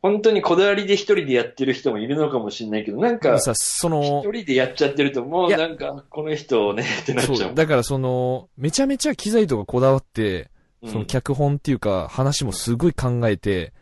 [0.03, 7.55] 本当にこだわりで一人でやってる人もいるのかもしれないけど、なんか、さ、そ一の、人でやっちゃってると、もうなんか、この人ね、ってなっちゃう。
[7.55, 10.49] だからその、めちゃめちゃ機材とかこだわって、
[10.83, 13.75] うんその脚本っていうか話もすごい考えて、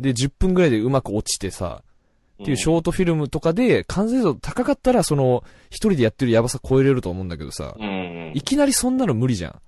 [0.00, 1.84] で、10分ぐらいでうまく落ちてさ、
[2.42, 9.60] っていうショートフィルムとかで完成度高かったらその、一人でやってるやばさ超えれると思うんだけどさ、うんうんいきなりそんなの無理じゃん。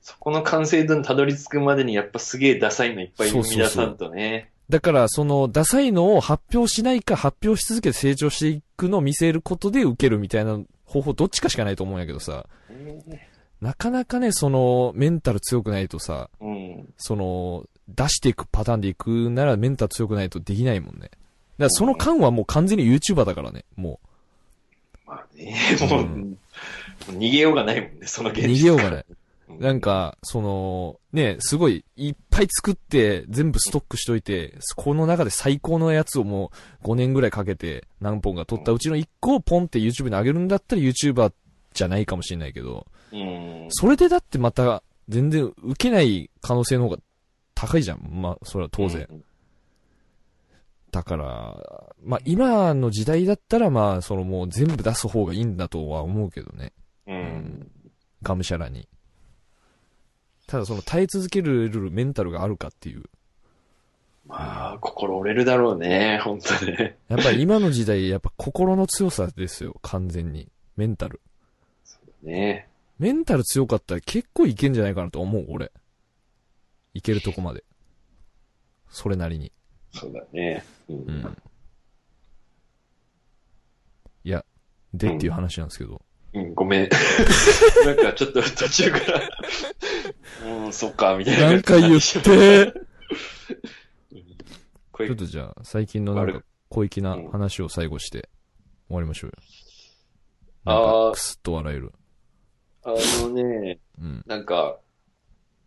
[0.00, 4.50] そこの完成度にたどり着くまでにやっぱすげえダサいのいっぱい生み出さんとね。
[4.68, 12.46] だから、その、ダサいのを発表しないか、発表し続けて成長していくのを見せることで受けるみたいな方法、どっちかしかないと思うんやけどさ、
[13.60, 16.88] なかなかね、その、メンタル強くないとさ、うん。
[16.96, 21.10] その、出していくパターンでいくならメンタル強くないとできないもんね。
[21.58, 24.00] だその間はもう完全に YouTuber だからね、も
[25.06, 25.56] まあね、
[25.88, 26.38] もう、うん
[27.08, 28.32] もう逃げようがないもんね、そのう。
[28.32, 28.48] 現実。
[28.48, 29.04] 逃げようがない。
[29.58, 41.32] なんか、その、ね、すごい、いっぱい作って、全部ストックしといて、この中で最高のやつをもう5年ぐらいかけて何本か撮ったうちの1個をポンって YouTube に上げるんだったら YouTuber
[41.74, 43.66] じゃないかもしれないけど、うん。
[43.68, 46.98] それでだってまた全然受けない可能性の方が
[47.54, 48.00] 高いじゃん。
[48.10, 49.06] まあ、それは当然。
[49.10, 49.24] うん。
[50.92, 56.72] だから、まあ今の時代だったらまあ、そのもう全部出す方がいいんだとは思うけどね。
[57.08, 57.70] うん。
[58.22, 58.86] がむしゃらに。
[60.46, 63.04] ただその耐え続けるメンタルがあるかっていう。
[64.26, 66.96] まあ、心折れるだろうね、本当ね。
[67.08, 70.48] やっぱり今の時代、やっぱ心の強さですよ、完全に。
[70.76, 71.20] メンタル。
[72.22, 75.72] ねメンタル強かったら結構いけんじゃないかなと思う、俺。
[76.94, 77.64] いけるとこまで。
[78.90, 79.52] それなりに。
[79.92, 80.64] そうだね。
[80.88, 80.94] う。
[80.94, 81.36] うんん。
[84.24, 84.44] いや、
[84.94, 86.02] でっていう話なんですけど。
[86.34, 86.88] うん、ごめん。
[87.84, 89.28] なんかちょっと途中から、
[90.64, 91.52] うん、そっか、みたいな。
[91.52, 92.00] なんか言って
[95.06, 98.30] ちょっとじゃあ、最近のなんか、小粋な話を最後して、
[98.88, 99.36] 終わりましょうよ。
[100.64, 101.92] あか、ーくすっと笑える。
[102.84, 104.22] あのね、うん。
[104.26, 104.78] なんか、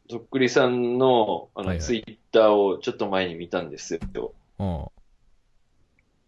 [0.07, 4.33] とっくりさんの、あの、はいはいツイッターをちょっと前に見たんですよ。
[4.59, 4.87] あ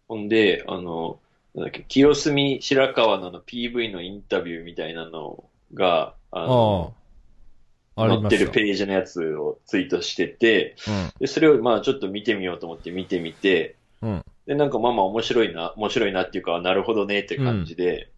[0.07, 1.19] ほんで、あの、
[1.53, 8.03] なんだっけ、清澄白河のあの PV のインタビューみたいなのが、あの、あ。
[8.03, 8.37] あり載って。
[8.37, 11.11] るページのやつをツイートしてて、うん。
[11.19, 14.23] で、それをまあちょっと見てみようと思って見てみて、うん。
[14.45, 18.11] で、なんかまあまあ面白いな、面白いなっていうか、なるほどねって感じで、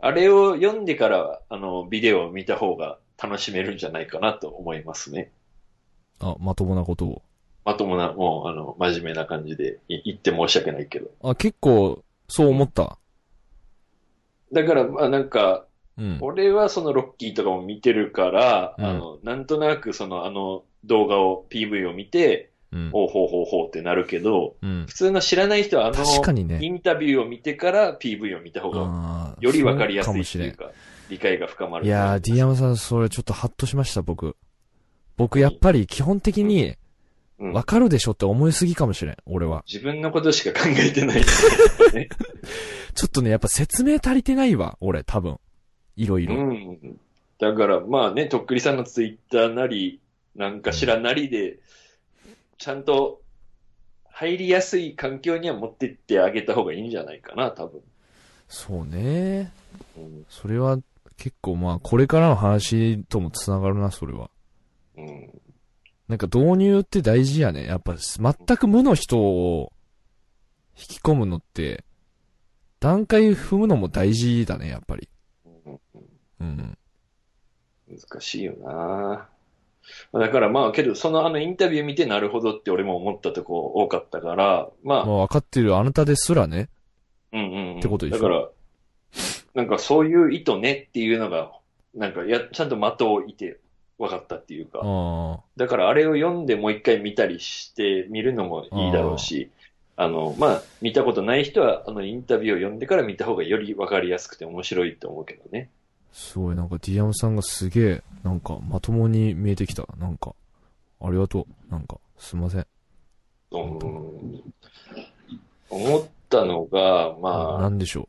[0.00, 5.30] あれを読んでから、あの、ビデオを見た方が楽しめるんじゃないかなと思いますね。
[6.20, 7.22] あ、まともなことを。
[7.64, 11.10] まともな、もう、あの、真面目な感じでい言って申し訳ないけど。
[11.22, 12.98] あ、結構、そう思った？
[14.52, 15.66] だから、まあなんか、
[15.98, 16.18] うん。
[16.20, 22.90] 俺はそのロッキーとかも見てるから、うんあの、なんとなくそのあの動画を、PV を見て、うん。
[22.90, 24.86] ほうほうほうほうってなるけど、うん。
[24.88, 30.56] 普通の知らない人はあの、確かにねインタビューを見てから PV を見た方が、よりわかりやすいっていう。
[30.56, 30.70] か、
[31.12, 31.86] 理解が深まる。
[31.86, 34.36] いやー、ディアマさん、それちょっとハッとしました、僕。
[35.18, 39.64] 僕、やっぱり基本的に、うんわかるでしょって思いすぎかもしれん、俺は。
[39.66, 41.16] 自分のことしか考えてない。
[41.16, 41.24] ね、
[42.94, 45.40] ちょっとね、やっぱ説明足りてないわ、俺、多分。
[45.96, 46.34] いろいうろ。
[46.36, 47.00] ん。
[47.40, 50.00] だから、まあね、とっくりさんのツイッターなり、
[50.36, 51.58] なんかしらなりで、
[52.58, 53.20] ちゃんと
[54.04, 57.80] 入りやすい環境には持ってってあげた方がいいんじゃないかな、多分。
[58.46, 59.50] そうね。
[59.96, 60.26] うん。
[60.28, 60.78] それは、
[61.16, 64.30] 結構まあ、これからの話とも繋がるな、それは。
[64.96, 65.30] うん。
[66.08, 67.64] なんか導入って大事やね。
[67.64, 69.72] やっぱ、全く無の人を
[70.76, 71.84] 引き込むのって、
[72.80, 75.08] 段階踏むのも大事だね、やっぱり。
[75.44, 75.78] うん
[76.40, 76.78] うん。
[77.88, 79.28] 難しいよな
[80.12, 86.68] だからまあ、けど、そのあのインタビュー見てなるほどって俺も思ったとこ多かったから、まあ、まあ、分かってるあなたですらね。
[87.32, 87.78] うんうんうん。
[87.78, 88.48] ってことでしょだから、
[89.54, 91.52] なんかそういう意図ねっていうのが、
[91.94, 93.58] なんかや、ちゃんと的をいて
[93.98, 99.50] 分かったっていうか、あだからあれを読んでもう一回見たりして見るのもいいだろうし、
[99.96, 105.70] あの、まあ、見たことない人は、あの、インタビューを読んでから見た方がより分かりやすくて面白いと思うけどね。
[106.12, 106.14] あ。
[106.14, 109.86] すごい、なんかディアムさんがすげえ、なんかまともに見えてきた。
[109.98, 110.34] なんか、
[111.00, 111.72] ありがとう。
[111.72, 112.66] なんか、すいません。
[113.50, 114.42] うん。
[115.68, 118.08] 思ったのが、まあ、なんでしょ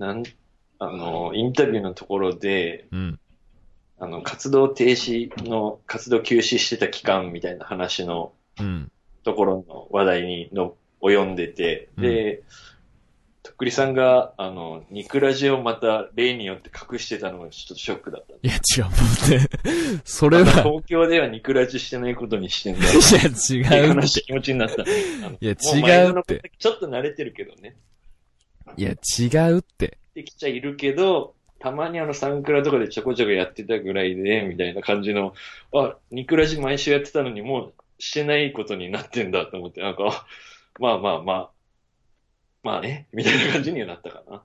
[0.00, 0.22] なん、
[0.78, 2.96] あの、インタビューのところで、う。
[2.96, 3.20] うん。
[3.98, 8.90] あの、活動停止の、活動休止してた期間みたいな話のうん。
[9.22, 12.42] ところの話題にの及んでて、で、
[13.42, 18.32] とっくりさんが、あの、ニクラジをまた例によって隠してたのがちょっとショックだった。
[18.32, 18.90] いや、違う、も
[19.26, 22.92] うね、 それは、東京ではニクラジしてないことにしてんだよ。
[22.92, 24.22] いや、違うって。
[24.22, 24.82] 気持ちになった。
[24.82, 24.86] い
[25.40, 27.76] やも違うちょっと慣れてるけどね。
[28.76, 29.98] いや、違うって。
[30.14, 35.34] できちゃいるけど、たまにあのサンクラとかでちょこちょこやってたぐらいで、みたいな感じの、
[35.74, 40.26] あ、ニクラジ毎週やってたのにもうしてないことになってんだと思って、なんか、あ
[40.78, 41.50] まあまあまあ、
[42.62, 44.42] まあね、みたいな感じにはなったかな。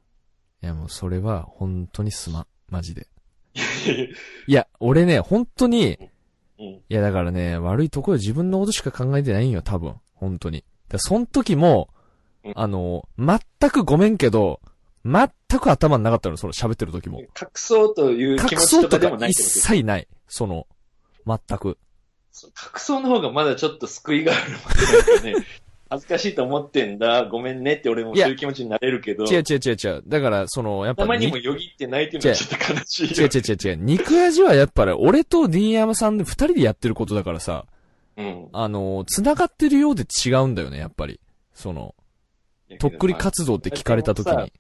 [0.62, 2.48] いや、もうそれは、本当にすまん。
[2.70, 3.08] マジで。
[4.48, 5.98] いや、俺ね、本当に、
[6.60, 6.66] うん。
[6.66, 9.96] いや、だからね、悪いところ自分のことしか考えてないんよ、多分。
[10.14, 10.60] 本当に。
[10.60, 11.95] だからその時もうん、
[12.54, 13.40] あの、全
[13.70, 14.62] くごめんけど、
[15.04, 15.30] 全
[15.60, 17.22] く頭になかったの、その喋ってる時も。
[17.22, 20.08] 隠そうという気隠持ちとそうとかでもないってこと切ない。
[20.28, 20.68] その、
[21.26, 21.78] 全く。
[22.32, 24.36] そう隠そうの方がまだちょっと救いがあ
[25.20, 25.36] るね。
[25.88, 30.04] 恥ずかしいと思ってんだ、ごめんねって俺もそういう気持ちになれるけど、違う違う違う違う。
[30.08, 33.28] だから、その、やっぱたまににもよぎってないっていうのはちょっと悲しいよ。
[33.28, 33.76] 違う違う違う違う。
[33.76, 37.66] 肉味はやっぱり、俺と D 山さんで二人でやってることだからさ、
[38.18, 38.50] うん。
[38.52, 41.20] あの、繋がってるようで違うんだよね、やっぱり。
[41.54, 41.95] その、
[42.78, 44.54] とっくり活動って聞かれた時に。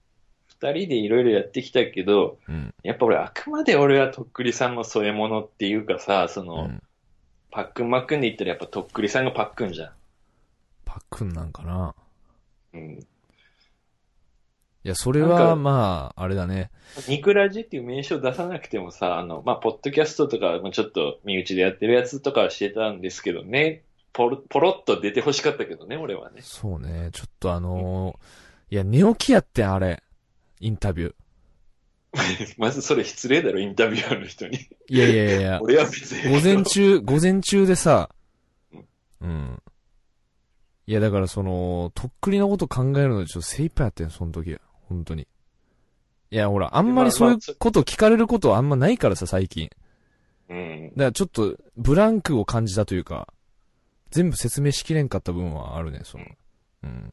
[0.47, 2.73] 二人でいろいろやってきたけど、うん。
[2.83, 6.81] やっぱ俺あくまで俺はとっくりさんの添え物っていうかさ、その、うん。
[7.51, 9.91] パックンマックンで言ったらやっぱとっくりさんがパックンじゃん。
[10.83, 11.95] パックンなんかな。
[12.73, 12.99] うん。
[14.85, 16.69] いや、それは、かまあ、あれだね。
[17.07, 23.81] ニクラジっていう名称出さなくてもさ、あの、まあ、ポッドキャストとか、まあちょっと身内でやってるやつとかはしてたんですけどね、
[24.15, 26.41] ポロ、ポロっと出て欲しかったけどね、俺はね。
[26.41, 27.09] そうね。
[27.11, 30.01] ちょっとあのーいや、寝起きやってん、あれ。
[30.59, 31.13] インタビュー。
[32.57, 34.57] まずそれ失礼だろ、インタビュアーの人に。
[34.89, 35.59] いやいやいや。
[35.63, 36.33] 俺は別に。
[36.33, 38.09] 午前中、午前中でさ
[38.71, 38.85] うん、
[39.21, 39.63] うん。
[40.87, 44.57] いや、だからその、とっくりのこと考えるのでちょっと精一杯やってん、その時。
[44.87, 45.27] 本当に。
[46.31, 49.69] いや、ほら、あんまりそういうこと聞かれることはあんまないからさ、最近。
[50.49, 50.89] うん。
[50.89, 53.27] だからちょっと、ブランクを感じたというか、
[54.15, 56.23] 全部説明しきれんかった部分はあるね、その。
[56.83, 57.11] うん。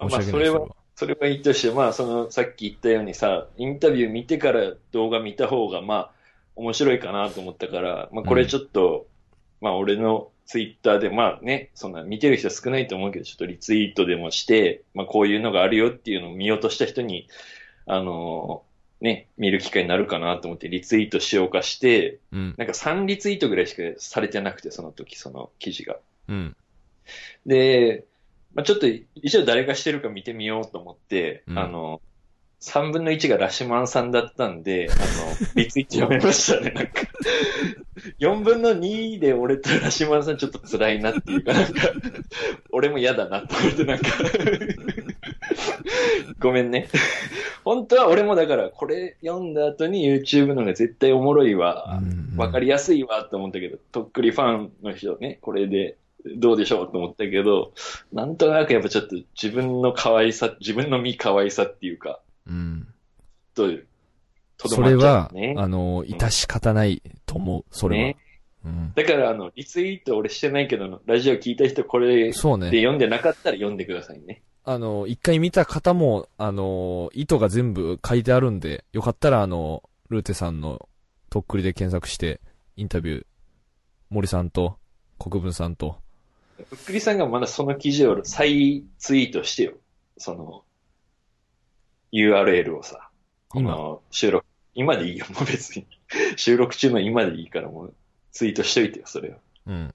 [0.00, 6.10] まあ申し訳ないそれはそれはいいとして、まあ、その、さっき言ったようにさ、インタビュー見てから動画見た方が、まあ、
[6.56, 9.06] 面白いかなと思ったから、まあ、これちょっと、
[9.60, 17.28] まあ、俺のツイッターで、まあね、そんな見てる人少ないと思うけど、ちょっとリツイートでもして、まあ、こういうのがあるよっていうのを見ようとした人に、
[17.86, 18.62] あの
[19.00, 22.54] ね、見る機会になるかなと思ってリツイートしようかして、うん。
[22.58, 25.96] なんか3リツイートぐらいしかされてなくて、その時、その記事が。
[26.28, 26.56] うん。
[27.46, 28.04] で、
[28.54, 32.00] まあ、ちょっと一応誰がしてるか見てみようと思って、うんあの、
[32.60, 35.06] 3分の1がラシマンさんだったんで、あの、
[35.56, 36.92] リツイート読めましたね、なんか。
[38.18, 41.80] 4分の2で俺とラシマンさんちょっと辛いなっていうか、なんか、
[42.70, 44.04] 俺も嫌だなと思って、なんか、
[46.38, 46.88] ごめんね。
[47.64, 55.96] 本当は俺もだから、これ読んだ後に YouTube のが絶対おもろいわ、うんわかりやすいわと思ったけど、とっくりファンの人ね、これで
[56.36, 57.72] どうでしょうと思ったけど、
[58.12, 62.86] なんとなくやっぱちょっと自分の可愛さ、自分の身可愛さっていうか、うん。
[63.54, 63.68] と、
[64.58, 65.54] とどそれまっちゃはう、ね。
[65.56, 68.16] あの、致し方ないと思う、それはね。
[68.64, 68.92] うん。
[68.94, 72.66] だから、あの、リツイート俺してないけど、ラジオ聞いた人これでそうね。
[72.66, 74.42] 読んでなかったら読んでくださいね。
[74.64, 80.88] あの、一回見た方も、あの、意図が全部書いてあるんで、よかったらあの、ルーテさんの
[81.30, 82.40] とっくりで検索して、
[82.76, 83.26] インタビュー、
[84.10, 84.76] 森さんと、
[85.18, 85.96] 国分さんと、
[86.68, 89.74] ふっくりさんがまだその記事を再ツイートしてよ。
[90.18, 90.64] その、
[92.12, 93.08] URL をさ。
[93.48, 95.86] こ今の収録、今でいいよ、もう別に。
[96.36, 97.94] 収録中の今でいいからもう
[98.32, 99.34] ツイートしといてよ、それを。
[99.66, 99.94] うん。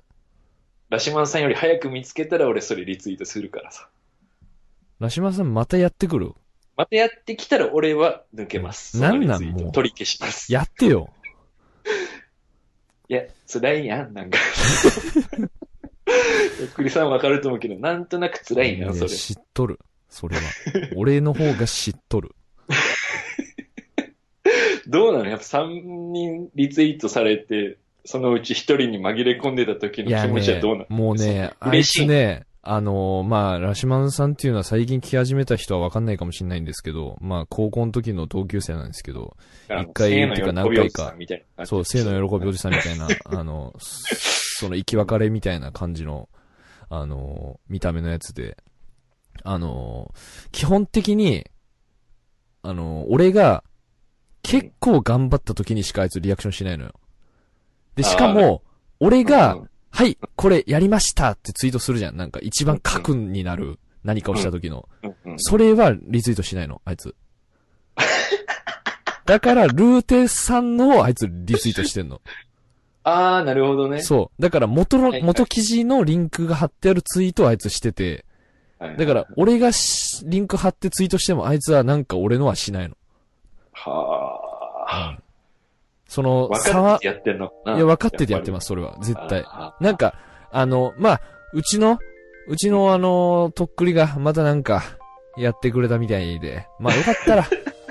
[0.90, 3.90] ラシマンさんより早く見つけたら俺それリツイートするからさ。
[5.00, 6.34] ラシマさんまたやってくる？
[6.78, 9.00] またやってきたら俺は抜けます。
[9.00, 9.44] なんなん？
[9.44, 10.52] もう取り消します。
[10.52, 11.10] いやってよ。
[13.08, 14.40] や、辛いやん、なんか。
[16.58, 19.10] ふっくりさんわかると思うけど、なんとなく辛いな、それ。
[19.10, 19.80] 知っとる。
[20.10, 20.42] それは。
[20.96, 22.32] 俺の方が知っとる。
[24.88, 25.30] どうなの？
[25.30, 39.38] やっぱ3人リツイートされて、そのうち1人に紛れ込んでた時の気持ちはねどうなの、もうね、あい嬉しいつね、あのーまあ、ラシマンさんっていうのは最近聞き始めた人はわかんないかもしれないんですけど、まあ、高校の時の同級生なんですけど、
[39.70, 41.14] 一回っていうか何回か
[41.66, 43.74] そう、生の喜びおじさんみたいな、あの、
[44.66, 46.28] その生き別れみたいな感じの、
[46.90, 48.58] あの、見た目のやつで、
[49.44, 50.14] あの、
[50.52, 51.46] 基本的に、
[52.64, 53.64] あの、俺が
[54.42, 56.94] 結構頑張った時にしかあいつリアクションしないのよ。
[57.96, 58.64] で、しかも、
[59.00, 62.18] 俺がうん、はい、これやりましたってツイートするじゃん。
[62.18, 64.88] なんか一番核になる何かをした時の。
[65.38, 67.16] それはリツイートしないの、あいつ。
[69.26, 72.22] だから、ルーテさんのをあいつリツイートしてんの。
[73.08, 74.02] あー、なるほどね。
[74.02, 74.42] そう。
[74.42, 78.26] だから元の、はいはい元記事のリンクが貼ってあるツイートをあいつしてて、
[78.80, 82.96] はいだから、俺がしリンク貼ってツイートしてもあいつはなんか俺のはしないの。
[83.72, 84.42] は
[84.88, 85.18] あ。
[86.08, 87.52] その、分差はかって、やってんの。
[87.66, 88.98] いや、分かっててやってますす、それは。
[89.02, 89.44] 絶対。
[89.46, 90.16] あなんか、
[90.52, 91.22] あの、まあ、
[91.54, 92.00] うちの、
[92.48, 94.84] うちのあの、とっくりがまたなんか、
[95.38, 97.46] やってくれたみたいで、まあよかったら、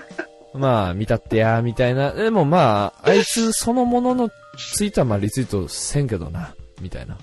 [0.54, 2.12] まあ、見たってや、みたいな。
[2.12, 7.14] でもまあ、あいつそのもののツイートはまあリツイートせんけどな、みたいな。
[7.14, 7.18] っ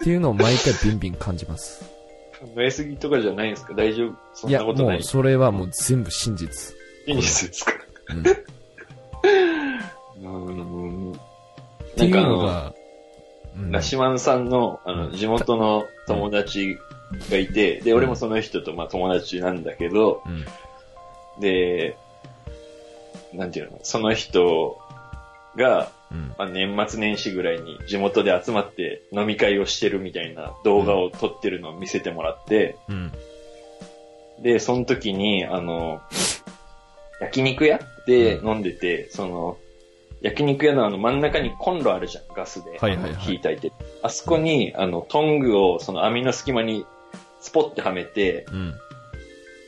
[0.00, 1.84] ていうのを毎回ビンビン感じます。
[2.40, 3.74] 考えすぎとかじゃないんですか？
[3.74, 4.14] 大丈夫？
[4.34, 4.98] そんいや、なことない？
[4.98, 5.02] もう。
[5.02, 6.74] それはもう全部真実。
[7.06, 7.72] いいですか？
[8.10, 8.20] うん。
[8.20, 8.22] っ
[10.22, 10.26] う
[11.12, 11.18] ん。
[11.96, 12.74] ていうのなんかあの、が、
[13.56, 16.78] うんラシマンさんの、あの、地元の友達
[17.28, 20.44] がいて、で、俺もその人と、まあ、友達なんだけど、うん。
[21.40, 21.96] で、
[23.34, 24.78] なんていうの、その人
[25.58, 26.34] が、うん。
[26.38, 33.12] まあ、年末年始ぐらいに地元で集まって飲み会をしてるみたいな動画を撮ってるのを見せてもらって、うん。
[34.42, 36.00] で、その時に、あの、
[37.20, 39.58] 焼肉屋で飲んでて、その、
[40.20, 42.78] 焼肉屋のあの真ん中にコンロあるじゃん、ガスで。
[42.78, 43.72] はいはいはい火炊いて。
[44.02, 46.86] あそこに、あの、トングをその網の隙間に
[47.40, 48.74] スポッてはめて、うん。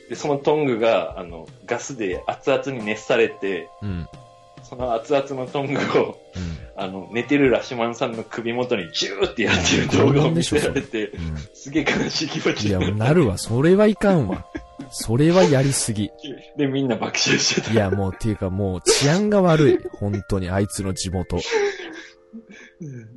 [0.09, 4.07] で、そのトングが、あの、ガスで熱々に熱されて、うん。
[4.63, 6.61] その熱々のトングを、うん。
[6.77, 11.37] あの、寝てるラシマンさんの首元にジューってやってる動画を見せられて、うん。
[11.53, 12.97] すげえ悲しい気持ちいや、になる。
[12.97, 13.37] なるわ。
[13.37, 14.45] それはいかんわ。
[14.89, 16.09] それはやりすぎ。
[16.57, 17.71] で、みんな爆笑してた。
[17.71, 19.79] いや、もう、っていうかもう、治安が悪い。
[19.99, 21.35] 本当に、あいつの地元。
[21.35, 21.41] も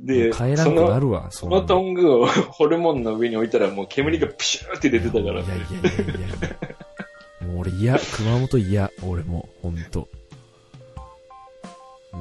[0.03, 5.57] で、う帰らそんくなの、るわ、そそのトングをホルモンの上に置いたらもう煙がプシューって出てたからいやいやいやい
[7.41, 7.47] や。
[7.47, 10.07] もう俺嫌、熊本嫌、俺も、ほんと。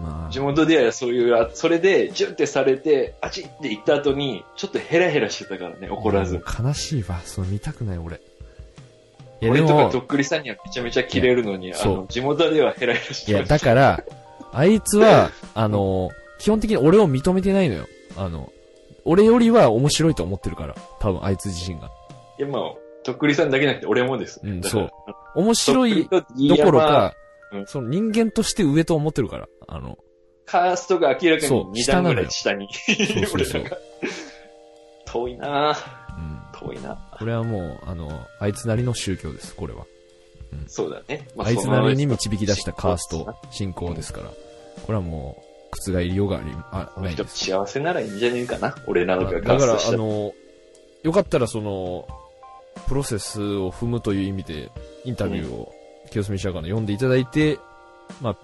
[0.02, 0.30] まあ。
[0.30, 7.20] 地元ではそういう、あそれで、ジュンってされて、あちって言った後に、ちょっとヘラヘラしてたからね、怒らず悲しいわ。
[7.24, 8.16] その見たくない、俺。
[9.40, 14.04] い俺とかもと、っくりさんにはめちゃめちゃキレるのに、あの、地元ではヘラヘラしていや、だから、
[14.52, 17.86] あいつは、 あの、基本的に俺を認めてないのよ。
[18.16, 18.52] あの、
[19.04, 20.74] 俺よりは面白いと思ってるから。
[21.00, 21.90] 多分、あいつ自身が。
[22.38, 22.62] いや、まあ、
[23.04, 24.40] とっくりさんだけじゃなくて俺もです。
[24.42, 24.90] うんそう。
[25.34, 26.22] 面白いど
[26.56, 27.14] ところか
[27.54, 29.48] うん、その人間として上と思ってるから。
[29.68, 29.98] あの、
[30.46, 32.68] カーストが明らかに2段ぐらい下に。
[32.72, 33.78] そうそうそう 俺らが。
[35.06, 35.76] 遠いなぁ
[36.18, 36.68] うん。
[36.68, 39.86] 遠いなこれはもう、あの、あいつなりの宗教です、これは。
[40.66, 41.26] そうだね。
[41.34, 44.28] まあいつなりにそ導き出したカースト、信仰ですから。
[44.28, 44.36] こ
[44.88, 47.46] れはもう、覆りようがあり、あ、ないです。
[47.46, 48.76] 幸せならいいんじゃねえかな。
[48.86, 50.32] 俺らのがだから、あの、
[51.02, 52.06] よかったらその、
[52.88, 54.70] プロセスを踏むという意味で、
[55.04, 55.72] インタビューを、
[56.14, 57.58] 清澄白河の読んでいただいて、
[58.22, 58.36] まあ、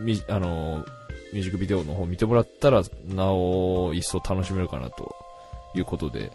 [0.00, 0.84] み、あの、
[1.32, 5.14] ミュージックビデオの方見てもらったら、なお一層楽しめるかなと
[5.76, 6.32] いうことで、